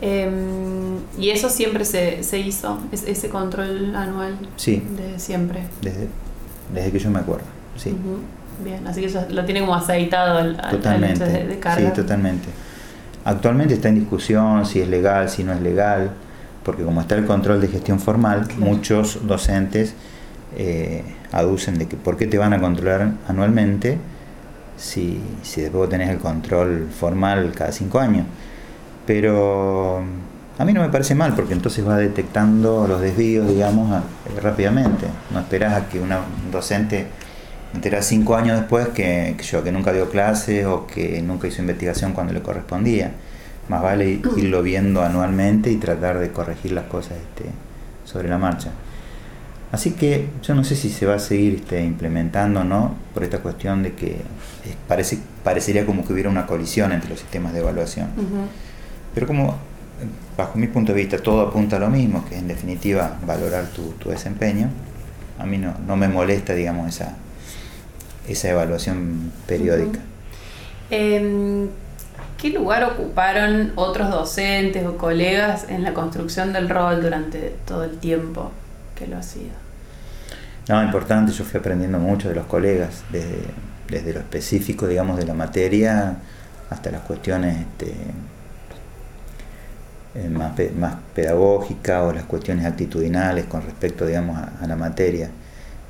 [0.00, 4.36] Em, y eso siempre se, se hizo, ese control anual.
[4.56, 4.82] Sí.
[4.96, 5.62] De siempre.
[5.80, 6.08] Desde,
[6.74, 7.46] desde que yo me acuerdo,
[7.76, 7.96] sí.
[8.62, 12.48] Bien, así que eso lo tiene como aceitado al, totalmente, de, Sí, totalmente.
[13.24, 16.10] Actualmente está en discusión si es legal, si no es legal,
[16.62, 19.94] porque como está el control de gestión formal, muchos docentes
[20.56, 21.02] eh,
[21.32, 23.98] aducen de que por qué te van a controlar anualmente
[24.76, 28.26] si, si después tenés el control formal cada cinco años.
[29.06, 30.02] Pero
[30.58, 34.02] a mí no me parece mal porque entonces va detectando los desvíos, digamos,
[34.42, 35.06] rápidamente.
[35.30, 36.20] No esperas a que una
[36.52, 37.06] docente
[37.74, 42.12] entera cinco años después que, yo, que nunca dio clase o que nunca hizo investigación
[42.12, 43.12] cuando le correspondía.
[43.68, 47.50] Más vale irlo viendo anualmente y tratar de corregir las cosas este,
[48.04, 48.70] sobre la marcha.
[49.72, 53.24] Así que yo no sé si se va a seguir este, implementando o no, por
[53.24, 54.18] esta cuestión de que
[54.86, 58.08] parece, parecería como que hubiera una colisión entre los sistemas de evaluación.
[59.14, 59.56] Pero como,
[60.36, 63.66] bajo mi punto de vista, todo apunta a lo mismo, que es en definitiva valorar
[63.66, 64.68] tu, desempeño,
[65.40, 67.16] a mí no, no me molesta, digamos, esa,
[68.28, 70.00] esa evaluación periódica.
[70.90, 71.68] Em,
[72.38, 77.98] ¿Qué lugar ocuparon otros docentes o colegas en la construcción del rol durante todo el
[77.98, 78.50] tiempo
[78.94, 79.52] que lo hacía?
[80.68, 83.38] No, importante, yo fui aprendiendo mucho de los colegas, desde,
[83.88, 86.16] desde lo específico, digamos, de la materia
[86.70, 87.94] hasta las cuestiones este,
[90.14, 95.30] eh, más, más pedagógicas o las cuestiones actitudinales con respecto, digamos, a, la materia.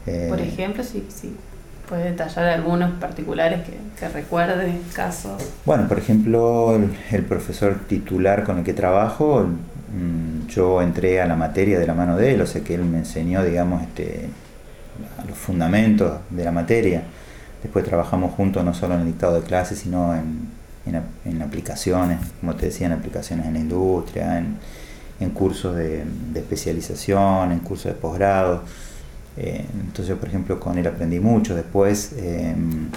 [0.04, 1.34] Por eh, ejemplo, sí, sí.
[1.88, 3.60] ¿Puede detallar algunos particulares
[3.98, 5.42] que, recuerde casos?
[5.66, 6.78] Bueno, por ejemplo,
[7.10, 11.94] el, profesor titular con el que trabajo, mm, yo entré a la materia de la
[11.94, 14.28] mano de él, o sea que él me enseñó, digamos, este,
[15.28, 17.02] los fundamentos de la materia.
[17.62, 22.66] Después trabajamos juntos no solo en el dictado de clases, sino en, aplicaciones, como te
[22.66, 24.56] decía, en aplicaciones en la industria, en,
[25.20, 26.04] en cursos de
[26.34, 28.62] especialización, en cursos de posgrado.
[29.36, 31.54] Eh, entonces, por ejemplo, con él aprendí mucho.
[31.54, 32.88] Después, em,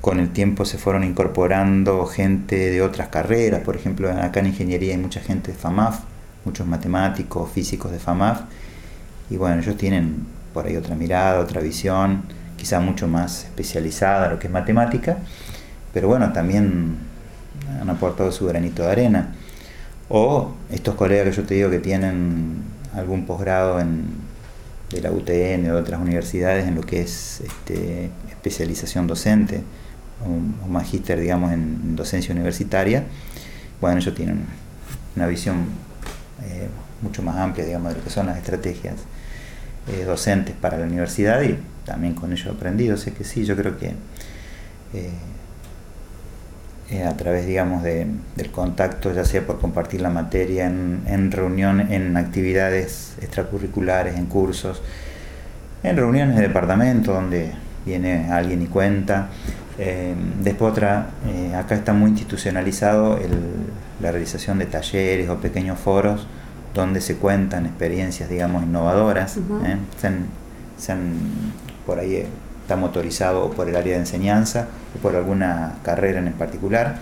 [0.00, 3.62] con el tiempo se fueron incorporando gente de otras carreras.
[3.62, 6.00] Por ejemplo, acá en ingeniería hay mucha gente de FAMAF,
[6.44, 8.42] muchos matemáticos, físicos de FAMAF.
[9.30, 12.24] Y bueno, ellos tienen por ahí otra mirada, otra visión,
[12.56, 15.18] quizá mucho más especializada lo que es matemática.
[15.94, 16.96] Pero bueno, también
[17.80, 19.34] han aportado su granito de arena.
[20.08, 22.62] O estos colegas que yo te digo que tienen
[22.94, 24.21] algún posgrado en
[24.92, 29.62] de la UTN o de otras universidades en lo que es este, especialización docente
[30.24, 33.04] o, magíster, digamos, en docencia universitaria,
[33.80, 34.44] bueno, ellos tienen
[35.16, 35.66] una visión
[36.44, 36.68] eh,
[37.00, 38.94] mucho más amplia, digamos, de lo que son las estrategias
[39.88, 43.56] eh, docentes para la universidad y también con ello he aprendido, sé que sí, yo
[43.56, 43.94] creo que
[44.94, 45.10] eh,
[46.90, 48.06] eh, a través, digamos, de,
[48.36, 54.26] del contacto, ya sea por compartir la materia en, en reunión, en actividades extracurriculares, en
[54.26, 54.82] cursos,
[55.82, 57.52] en reuniones de departamento donde
[57.84, 59.28] viene alguien y cuenta.
[59.78, 63.18] Eh, después otra, eh, acá está muy institucionalizado
[64.00, 66.26] la realización de talleres o pequeños foros
[66.74, 69.32] donde se cuentan experiencias, digamos, innovadoras.
[69.32, 70.94] se
[71.86, 72.26] por ahí
[72.62, 76.96] está motorizado por el área de enseñanza o por alguna carrera en particular,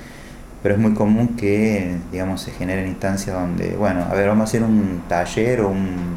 [0.63, 4.45] pero es muy común que, digamos, se generen instancias donde, bueno, a ver, vamos a
[4.45, 6.15] hacer un taller o un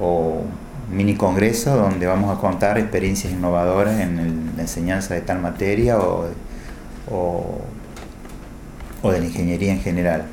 [0.00, 0.42] o
[0.90, 6.26] mini congreso donde vamos a contar experiencias innovadoras en la enseñanza de tal materia o,
[7.10, 7.60] o,
[9.10, 10.24] de la ingeniería en general.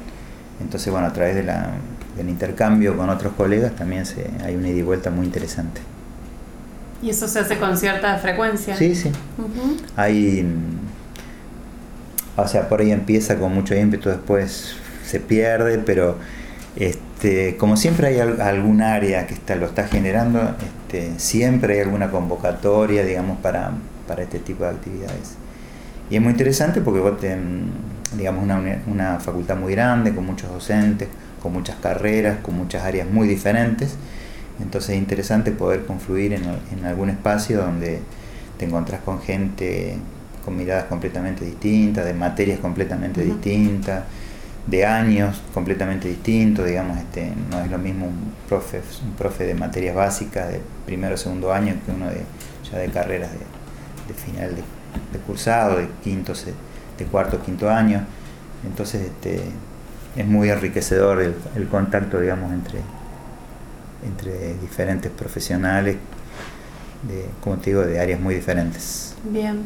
[0.60, 4.84] Entonces, bueno, a través del intercambio con otros colegas también se, hay una ida y
[4.84, 5.82] vuelta muy interesante.
[7.02, 8.76] ¿Y eso se hace con cierta frecuencia?
[8.76, 9.12] Sí, sí.
[9.95, 10.45] Hay.
[12.36, 14.76] O sea, por ahí empieza con mucho ímpetu, después
[15.06, 16.18] se pierde, pero
[16.76, 22.10] este, como siempre hay algún área que está, lo está generando, este, siempre hay alguna
[22.10, 23.72] convocatoria, digamos, para,
[24.08, 25.36] para este tipo de actividades.
[26.10, 27.39] Y es muy interesante porque vos tenés,
[28.16, 31.10] digamos, una, una facultad muy grande, con muchos docentes,
[31.41, 33.97] con muchas carreras, con muchas áreas muy diferentes
[34.62, 37.99] entonces es interesante poder confluir en, algún espacio donde
[38.57, 39.97] te encontrás con gente
[40.45, 44.03] con miradas completamente distintas, de materias completamente distintas,
[44.66, 49.53] de años completamente distintos, digamos, este, no es lo mismo un profe, un profe de
[49.53, 52.22] materias básicas de primero o segundo año que uno de,
[52.72, 56.34] ya de carreras de, final de, cursado, de quinto,
[56.97, 58.03] de cuarto o quinto año.
[58.66, 59.41] Entonces este,
[60.16, 62.80] es muy enriquecedor el contacto, digamos, entre,
[64.04, 65.97] entre diferentes profesionales,
[67.04, 69.16] de, como te digo, de áreas muy diferentes.
[69.24, 69.64] Bien.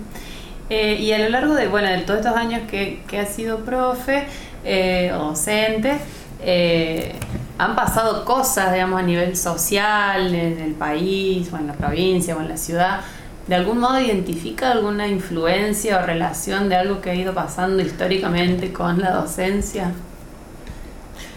[0.70, 3.60] Eh, y a lo largo de, bueno, de todos estos años que, que has sido
[3.60, 4.26] profe
[4.64, 5.98] eh, o docente,
[6.42, 7.14] eh,
[7.58, 12.42] han pasado cosas, digamos, a nivel social, en el país, o en la provincia, o
[12.42, 13.02] en la ciudad.
[13.48, 18.74] ¿De algún modo identifica alguna influencia o relación de algo que ha ido pasando históricamente
[18.74, 19.92] con la docencia?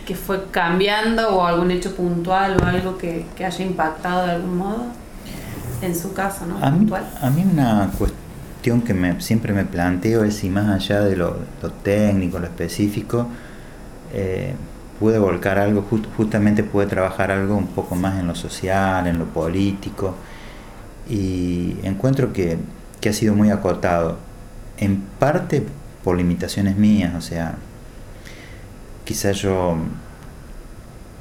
[0.08, 4.86] Que fue cambiando o algún hecho puntual o algo que, haya impactado de algún modo
[5.82, 6.64] en su caso, ¿no?
[6.64, 6.90] A mí,
[7.20, 11.36] a mí una cuestión que me, siempre me planteo es si más allá de lo,
[11.82, 13.28] técnico, lo específico,
[14.14, 14.54] eh,
[14.98, 15.84] pude volcar algo,
[16.16, 20.14] justamente pude trabajar algo un poco más en lo social, en lo político,
[21.06, 22.56] y encuentro que,
[23.02, 24.16] que ha sido muy acotado,
[24.78, 25.66] en parte
[26.02, 27.56] por limitaciones mías, o sea,
[29.08, 29.74] quizás yo,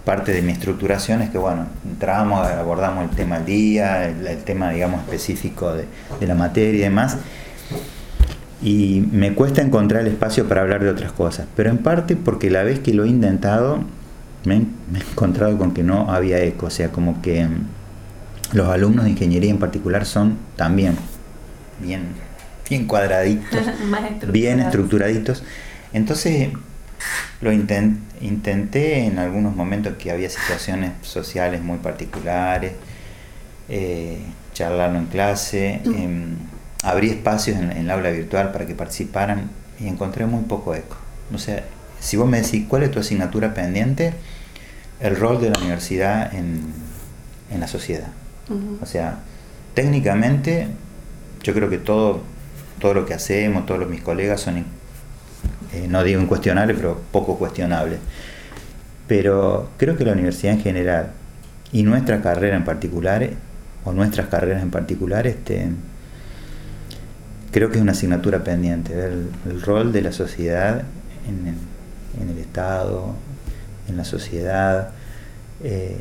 [0.04, 4.72] parte de mi estructuración es que, bueno, entramos, abordamos el tema del día, el, tema,
[4.72, 5.86] digamos, específico de,
[6.28, 7.16] la materia y demás,
[8.62, 12.50] y me cuesta encontrar el espacio para hablar de otras cosas, pero en parte porque
[12.50, 13.80] la vez que lo he intentado,
[14.44, 14.64] me, he
[15.12, 17.48] encontrado con que no había eco, o sea, como que
[18.52, 20.98] los alumnos de ingeniería en particular son también
[21.80, 22.02] bien,
[22.70, 23.62] bien cuadraditos,
[24.28, 25.42] bien estructuraditos.
[25.94, 26.50] Entonces
[27.42, 32.74] lo intenté en algunos momentos que había situaciones sociales muy particulares,
[33.70, 34.20] eh,
[34.54, 35.94] charlarlo en clase, mm.
[35.96, 36.36] em,
[36.84, 40.98] abrí espacios en, el aula virtual para que participaran y encontré muy poco eco.
[41.34, 41.64] O sea,
[42.00, 44.14] si vos me decís cuál es tu asignatura pendiente,
[45.00, 46.88] el rol de la universidad en,
[47.60, 48.10] la sociedad.
[48.82, 49.20] O sea,
[49.74, 50.68] técnicamente
[51.44, 52.22] yo creo que todo,
[52.80, 54.58] todo lo que hacemos, todos mis colegas son
[55.78, 57.98] eh, no digo incuestionable, pero poco cuestionable.
[59.08, 61.12] Pero creo que la universidad en general
[61.72, 63.30] y nuestra carrera en particular,
[63.84, 65.70] o nuestras carreras en particular, este,
[67.52, 70.84] creo que es una asignatura pendiente, el, el rol de la sociedad
[71.28, 73.16] en el, en el, Estado,
[73.88, 74.92] en la sociedad.
[75.64, 75.98] Eh,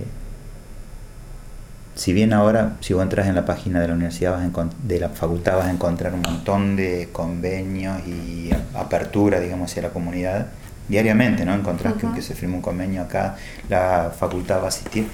[1.97, 5.57] si bien ahora, si vos entras en la página de la universidad, de la facultad,
[5.57, 10.49] vas a encontrar un montón de convenios y apertura, digamos, hacia la comunidad,
[10.89, 11.55] diariamente, ¿no?
[11.55, 13.37] Encontrás que, se firma un convenio acá,
[13.71, 15.07] la facultad va a asistir,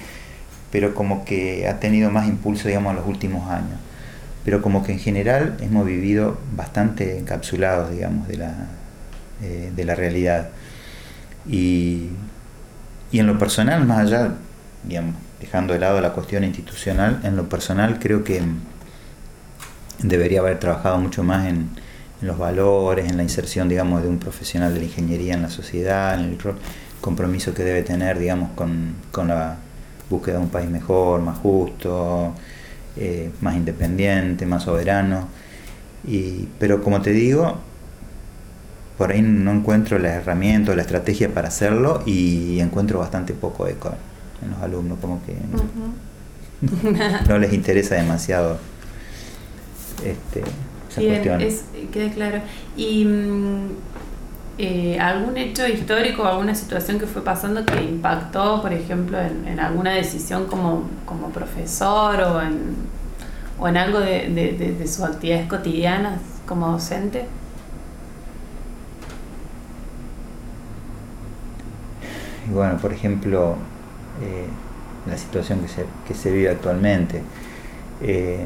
[0.71, 3.79] pero como que ha tenido más impulso, digamos, en los últimos años.
[4.43, 8.55] Pero como que en general hemos vivido bastante encapsulados, digamos, de la,
[9.41, 10.49] eh, de la realidad.
[11.47, 12.09] Y,
[13.09, 14.33] y en lo personal, más allá,
[14.83, 18.41] digamos, dejando de lado la cuestión institucional, en lo personal creo que
[20.01, 21.69] debería haber trabajado mucho más en,
[22.21, 26.17] los valores, en la inserción, digamos, de un profesional de la ingeniería en la sociedad,
[26.17, 26.37] en el
[27.01, 28.95] compromiso que debe tener, digamos, con,
[29.27, 29.57] la
[30.09, 32.33] búsqueda de un país mejor, más justo,
[32.95, 35.27] eh, más independiente, más soberano.
[36.07, 37.57] Y, pero como te digo,
[38.97, 43.67] por ahí no encuentro la herramienta o la estrategia para hacerlo y encuentro bastante poco
[43.67, 43.93] eco
[44.43, 45.35] en los alumnos, como que
[47.27, 48.57] no les interesa demasiado
[50.03, 50.43] este,
[50.89, 51.41] esa cuestión.
[51.41, 52.41] Es, queda claro.
[52.75, 53.69] ¿Y mm,
[54.57, 59.91] eh, algún hecho histórico, alguna situación que fue pasando que impactó, por ejemplo, en, alguna
[59.91, 62.75] decisión como, como profesor o en,
[63.59, 67.25] o en algo de, de, de sus actividades cotidianas como docente?
[72.47, 73.55] Y bueno, por ejemplo,
[74.21, 74.47] eh,
[75.09, 77.21] la situación que se, que se vive actualmente.
[78.01, 78.45] Eh,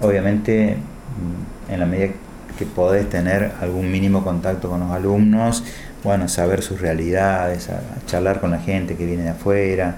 [0.00, 2.12] obviamente, mm, en la medida
[2.58, 5.64] que podés tener algún mínimo contacto con los alumnos,
[6.04, 7.68] bueno, saber sus realidades,
[8.06, 9.96] charlar con la gente que viene de afuera,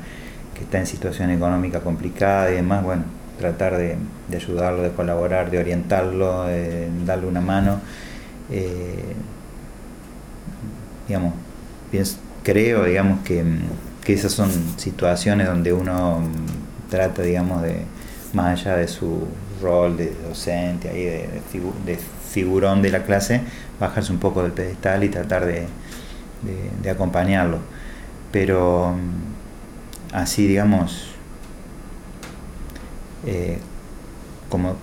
[0.54, 3.04] que está en situación económica complicada y demás, bueno,
[3.38, 3.96] tratar de,
[4.34, 7.80] ayudarlo, de colaborar, de orientarlo, de darle una mano.
[8.50, 9.14] Eh,
[11.08, 11.34] digamos,
[12.42, 13.44] creo, digamos, que
[14.06, 17.82] que esas son situaciones donde uno mm, trata, digamos, de,
[18.34, 19.26] más allá de su
[19.60, 21.98] rol de docente, ahí de,
[22.30, 23.40] figurón de la clase,
[23.80, 25.66] bajarse un poco del pedestal y tratar de,
[26.88, 27.58] acompañarlo.
[28.30, 31.08] Pero mm, así, digamos,
[33.26, 33.58] eh,
[34.48, 34.76] como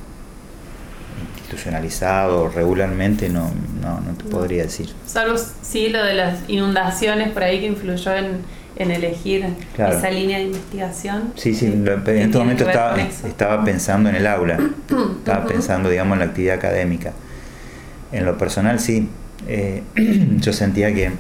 [1.38, 3.52] institucionalizado regularmente, no,
[3.82, 4.90] no, no te podría decir.
[5.06, 9.46] Salvo sí lo de las inundaciones por ahí que influyó en en elegir
[9.78, 11.34] esa línea de investigación.
[11.36, 14.58] Sí, sí, en este momento estaba, estaba pensando en el aula,
[15.20, 17.14] estaba pensando, digamos, en la actividad académica.
[18.12, 19.10] En lo personal, sí,
[19.48, 19.84] eh,
[20.38, 21.12] yo sentía que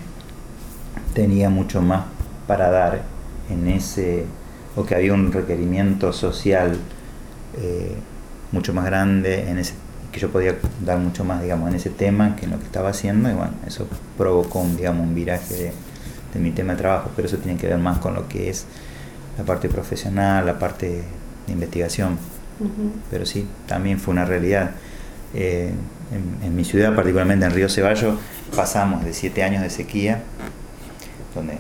[1.14, 2.06] tenía mucho más
[2.47, 3.04] para dar
[3.49, 4.26] en ese,
[4.76, 6.78] o que había un requerimiento social
[7.58, 7.95] eh,
[8.51, 9.74] mucho más grande en ese
[10.12, 12.89] que yo podía dar mucho más digamos en ese tema que en lo que estaba
[12.89, 15.74] haciendo y bueno eso provocó un digamos un viraje de,
[16.34, 18.66] de mi tema de trabajo, pero eso tiene que ver más con lo que es
[19.38, 21.04] la parte profesional, la parte
[21.48, 22.18] de investigación.
[23.10, 24.72] Pero sí, también fue una realidad.
[25.34, 25.72] Eh,
[26.44, 28.20] en, mi ciudad, particularmente en Río Ceballos,
[28.56, 30.22] pasamos de siete años de sequía,
[31.34, 31.58] donde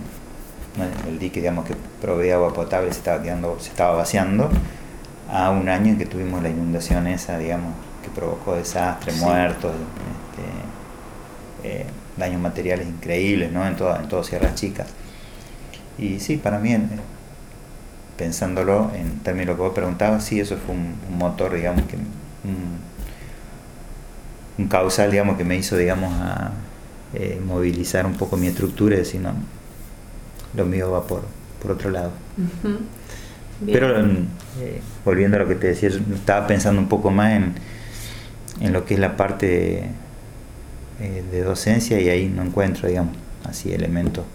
[1.07, 4.49] el dique digamos, que provee agua potable se estaba, quedando, se estaba vaciando,
[5.31, 9.71] a un año en que tuvimos la inundación esa, digamos, que provocó desastres, muertos.
[11.63, 11.85] Este, eh,
[12.17, 13.65] daños materiales increíbles ¿no?
[13.67, 14.87] en, todas en todas Sierras Chicas.
[15.97, 16.75] Y sí, para mí,
[18.17, 21.97] pensándolo en términos de lo que vos preguntabas, sí, eso fue un, motor, digamos, que
[24.57, 26.51] un, causal, digamos, que me hizo, digamos, a
[27.13, 29.33] eh, movilizar un poco mi estructura y decir, no,
[30.55, 31.23] lo mío va por,
[31.61, 32.11] por otro lado.
[33.65, 37.53] Pero eh, volviendo a lo que te decía, estaba pensando un poco más en,
[38.61, 39.89] en lo que es la parte
[40.99, 43.15] eh, de docencia y ahí no encuentro, digamos,
[43.45, 44.25] así elementos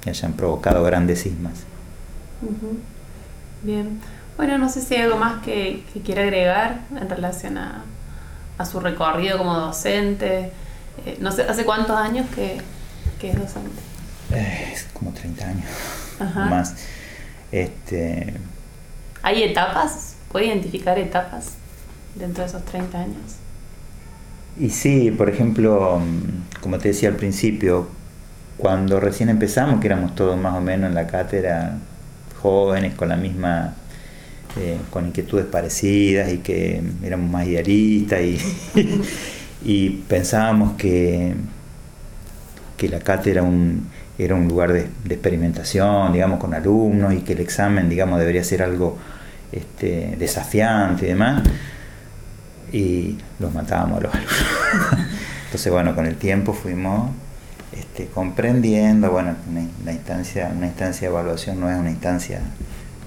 [0.00, 1.64] que hayan provocado grandes sismas.
[3.62, 4.00] Bien.
[4.36, 7.84] Bueno, no sé si hay algo más que, quiera agregar en relación a,
[8.64, 10.52] su recorrido como docente.
[11.04, 12.60] Eh, no sé, ¿hace cuántos años que,
[13.26, 13.80] es docente?
[14.32, 15.66] Eh, es como 30 años
[16.34, 16.74] más.
[17.52, 18.34] Este...
[19.22, 20.16] ¿Hay etapas?
[20.30, 21.52] ¿Puede identificar etapas
[22.14, 23.36] dentro de esos 30 años?
[24.58, 26.00] Y sí, por ejemplo,
[26.60, 27.88] como te decía al principio,
[28.56, 31.78] cuando recién empezamos, que éramos todos más o menos en la cátedra
[32.42, 33.74] jóvenes con la misma,
[34.58, 38.20] eh, con inquietudes parecidas y que éramos más idealistas
[39.64, 41.34] y, pensábamos que,
[42.76, 43.88] que la cátedra un,
[44.18, 48.64] era un lugar de, experimentación, digamos, con alumnos y que el examen, digamos, debería ser
[48.64, 48.98] algo
[49.52, 51.42] este, desafiante y demás
[52.72, 54.34] y los matábamos a los alumnos.
[55.46, 57.10] Entonces, bueno, con el tiempo fuimos
[57.72, 62.40] este, comprendiendo, bueno, una, instancia, una instancia de evaluación no es una instancia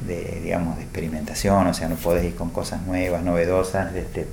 [0.08, 4.28] de, digamos, de experimentación, o sea, no podés ir con cosas nuevas, novedosas, este,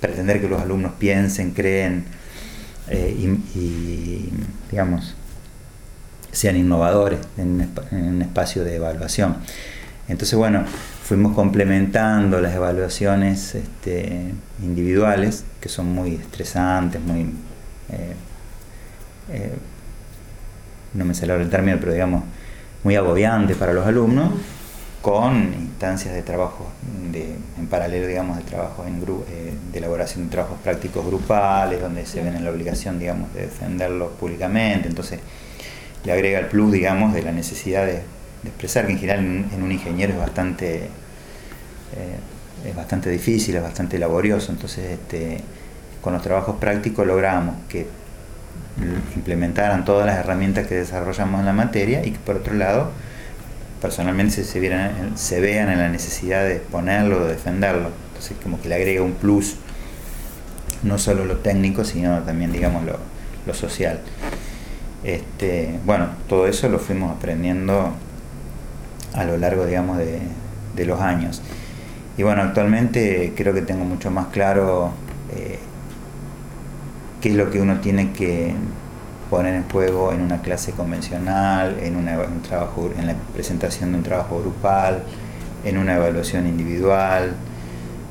[0.00, 2.04] pretender que los alumnos piensen, creen
[2.88, 3.14] eh,
[3.54, 4.30] y,
[4.70, 5.14] digamos,
[6.32, 9.36] sean innovadores en un espacio de evaluación.
[10.08, 10.64] Entonces, bueno,
[11.12, 14.32] fuimos complementando las evaluaciones este,
[14.62, 17.20] individuales, que son muy estresantes, muy...
[17.90, 18.14] Eh,
[19.30, 19.52] eh,
[20.94, 22.24] no me sale el término, pero digamos,
[22.82, 24.30] muy agobiantes para los alumnos,
[25.02, 26.70] con instancias de trabajo
[27.12, 32.22] en paralelo, digamos, de trabajo en eh, de elaboración de trabajos prácticos grupales, donde se
[32.22, 34.88] ven en la obligación, digamos, de defenderlos públicamente.
[34.88, 35.20] Entonces,
[36.06, 38.00] le agrega el plus, digamos, de la necesidad de
[38.42, 40.88] de expresar, que en general en, un ingeniero es bastante,
[41.96, 44.52] eh, es bastante difícil, es bastante laborioso.
[44.52, 45.38] Entonces, este,
[46.00, 47.86] con los trabajos prácticos logramos que
[49.14, 52.90] implementaran todas las herramientas que desarrollamos en la materia y que por otro lado
[53.80, 57.90] personalmente se, vieran, se vean en la necesidad de exponerlo, de defenderlo.
[58.08, 59.56] Entonces como que le agrega un plus,
[60.82, 64.00] no solo lo técnico, sino también digamos lo, social.
[65.04, 67.92] Este, bueno, todo eso lo fuimos aprendiendo
[69.14, 70.20] a lo largo digamos de,
[70.76, 71.42] de los años.
[72.22, 74.92] Y bueno, actualmente creo que tengo mucho más claro
[75.34, 75.58] eh,
[77.20, 78.54] qué es lo que uno tiene que
[79.28, 84.04] poner en juego en una clase convencional, en, un trabajo, en la presentación de un
[84.04, 85.02] trabajo grupal,
[85.64, 87.34] en una evaluación individual,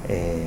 [0.10, 0.44] eh,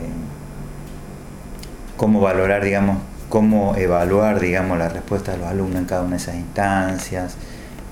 [1.97, 2.99] cómo valorar, digamos,
[3.31, 7.37] cómo evaluar, digamos, la respuesta de los alumnos en cada una de esas instancias,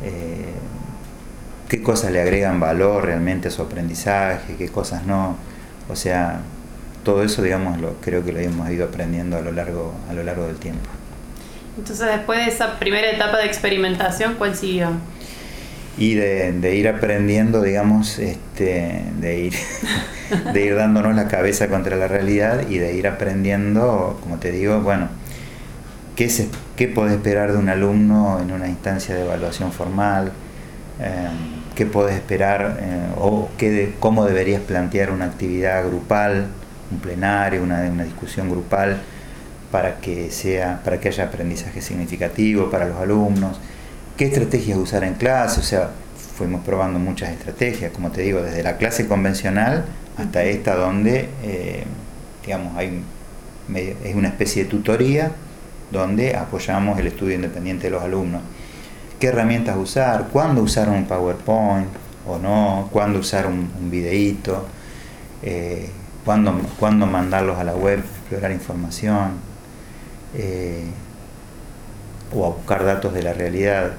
[0.04, 0.52] eh,
[1.66, 5.50] qué cosas le agregan valor realmente a su aprendizaje, qué cosas no.
[5.92, 6.40] O sea,
[7.04, 10.22] todo eso, digamos, lo, creo que lo hemos ido aprendiendo a lo largo, a lo
[10.22, 10.88] largo del tiempo.
[11.76, 14.90] Entonces, después de esa primera etapa de experimentación, ¿cuál siguió?
[15.98, 19.54] Y de, ir aprendiendo, digamos, este, de, ir,
[20.54, 24.80] de ir dándonos la cabeza contra la realidad y de ir aprendiendo, como te digo,
[24.80, 25.08] bueno,
[26.16, 30.32] qué, se, qué podés esperar de un alumno en una instancia de evaluación formal,
[31.00, 31.28] eh,
[31.74, 36.48] qué podés esperar eh, o qué cómo deberías plantear una actividad grupal,
[36.90, 39.00] un plenario, una, una discusión grupal
[39.70, 43.58] para que, sea, para que haya aprendizaje significativo para los alumnos,
[44.16, 45.90] qué estrategias usar en clase, o sea,
[46.36, 49.84] fuimos probando muchas estrategias, como te digo, desde la clase convencional
[50.18, 51.84] hasta esta donde, eh,
[52.44, 53.02] digamos, hay
[54.04, 55.30] es una especie de tutoría
[55.90, 58.42] donde apoyamos el estudio independiente de los alumnos.
[59.22, 60.30] ¿Qué herramientas usar?
[60.32, 61.86] ¿Cuándo usar un PowerPoint
[62.26, 62.88] o no?
[62.90, 64.66] ¿Cuándo usar un, un videíto?
[65.44, 65.90] Eh,
[66.24, 69.34] ¿cuándo, ¿Cuándo mandarlos a la web, explorar información?
[70.34, 70.86] Eh,
[72.34, 73.92] o a buscar datos de la realidad.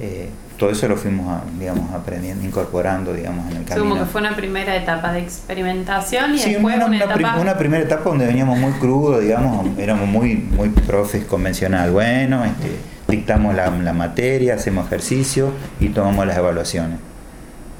[0.00, 3.88] Eh, todo eso lo fuimos, digamos, aprendiendo, incorporando, digamos, en el camino.
[3.88, 7.36] Como que fue una primera etapa de experimentación y después una, una, etapa...
[7.38, 11.92] una, primera etapa donde veníamos muy crudo, digamos, éramos muy, muy profes convencional.
[11.92, 16.98] Bueno, este, dictamos la, la materia, hacemos ejercicio y tomamos las evaluaciones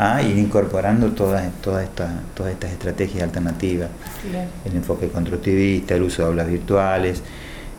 [0.00, 3.90] a ir incorporando todas, todas, estas, todas estas estrategias alternativas.
[4.64, 7.22] El enfoque constructivista, el uso de aulas virtuales,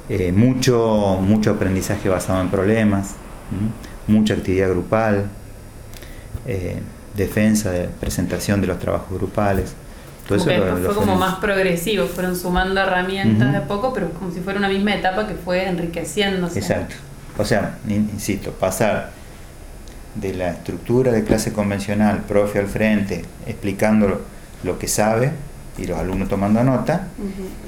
[0.07, 3.15] eh, mucho, mucho aprendizaje basado en problemas,
[4.05, 5.25] mucha actividad grupal,
[6.45, 6.79] eh,
[7.15, 9.73] defensa, de presentación de los trabajos grupales.
[10.27, 10.45] Todo eso
[10.85, 14.69] fue como más progresivo, fueron sumando herramientas de a poco, pero como si fuera una
[14.69, 16.59] misma etapa que fue enriqueciéndose.
[16.59, 16.97] Exacto.
[17.37, 19.11] O sea, insisto, pasar
[20.15, 24.21] de la estructura de clase convencional, profe al frente, explicando
[24.63, 25.31] lo, que sabe
[25.77, 27.07] y los alumnos tomando nota,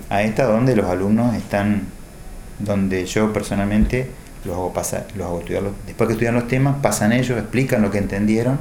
[0.10, 1.84] a esta donde los alumnos están
[2.60, 4.10] donde yo personalmente
[4.46, 7.92] los hago pasar, los hago estudiar, después que estudian los temas, pasan ellos, explican lo
[7.92, 8.60] que entendieron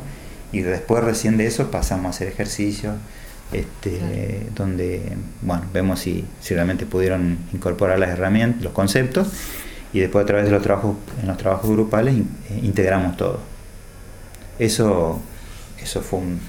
[0.53, 2.94] y después recién de eso pasamos a hacer ejercicios
[3.53, 9.28] este, donde bueno, vemos si, si realmente pudieron incorporar las herramientas, los conceptos
[9.93, 13.40] y después a través de los trabajos, en los trabajos grupales eh, integramos todo.
[14.59, 15.20] Eso,
[15.82, 16.40] eso fue un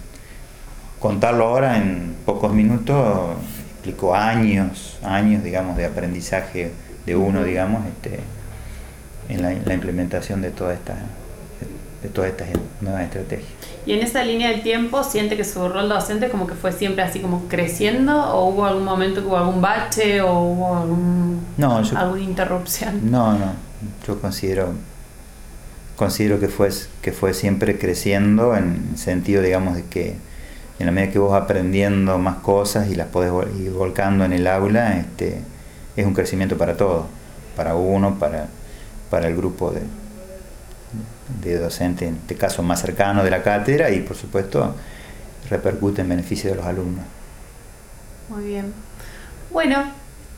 [1.00, 3.36] contarlo ahora en pocos minutos
[3.84, 6.72] explicó años, años digamos de aprendizaje
[7.06, 8.22] de uno, digamos, este,
[9.28, 11.00] en la, implementación de todas estas
[12.04, 12.50] de todas estas
[12.82, 13.50] nuevas estrategias.
[13.86, 17.04] ¿Y en esa línea del tiempo siente que su rol docente como que fue siempre
[17.04, 21.46] así como creciendo o hubo algún momento que hubo algún bache o hubo algún,
[21.96, 23.10] alguna interrupción?
[23.10, 23.54] No, no,
[24.06, 24.74] yo considero
[25.96, 26.70] considero que fue,
[27.02, 30.16] que fue siempre creciendo en el sentido, digamos, de que
[30.80, 34.48] en la medida que vos aprendiendo más cosas y las podés ir volcando en el
[34.48, 35.40] aula, este,
[35.96, 37.06] es un crecimiento para todos,
[37.56, 38.48] para uno, para,
[39.10, 39.82] para el grupo de,
[41.42, 44.76] de docentes, en este caso más cercano de la cátedra, y por supuesto
[45.50, 47.06] repercute en beneficio de los alumnos.
[48.30, 48.74] Muy bien.
[49.52, 49.84] Bueno,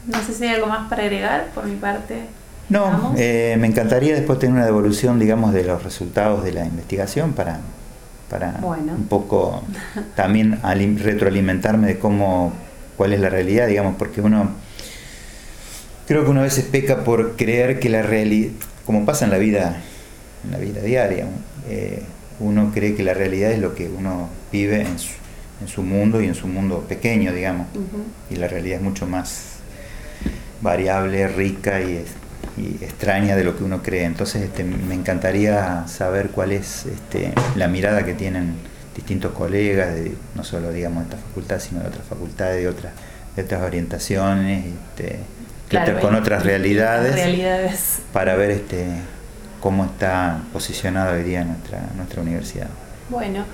[0.08, 2.26] no sé si hay algo más para agregar por mi parte.
[2.68, 7.34] No, eh, me encantaría después tener una devolución, digamos, de los resultados de la investigación
[7.34, 7.60] para,
[8.30, 9.64] para un poco
[10.16, 12.54] también retroalimentarme de cómo,
[12.98, 14.50] cuál es la realidad, digamos, porque uno
[16.08, 18.52] creo que uno a veces peca por creer que la realidad,
[18.86, 19.78] como pasa en la vida,
[20.46, 21.26] en la vida diaria,
[21.70, 22.02] eh,
[22.40, 25.14] uno cree que la realidad es lo que uno vive en su,
[25.62, 27.68] en su mundo y en su mundo pequeño, digamos,
[28.30, 29.56] y la realidad es mucho más
[30.62, 32.04] variable, rica y,
[32.82, 34.06] extraña de lo que uno cree.
[34.06, 38.54] Entonces este, me encantaría saber cuál es este, la mirada que tienen
[38.96, 42.94] distintos colegas, de, no solo digamos de esta facultad, sino de otras facultades, de otras,
[43.36, 44.66] de otras orientaciones.
[44.98, 45.20] Este,
[45.68, 47.98] Claro, con otras y- y realidades, realidades.
[48.14, 48.86] para ver este
[49.66, 52.68] cómo está posicionada hoy día nuestra, nuestra universidad.
[53.10, 53.46] Bueno,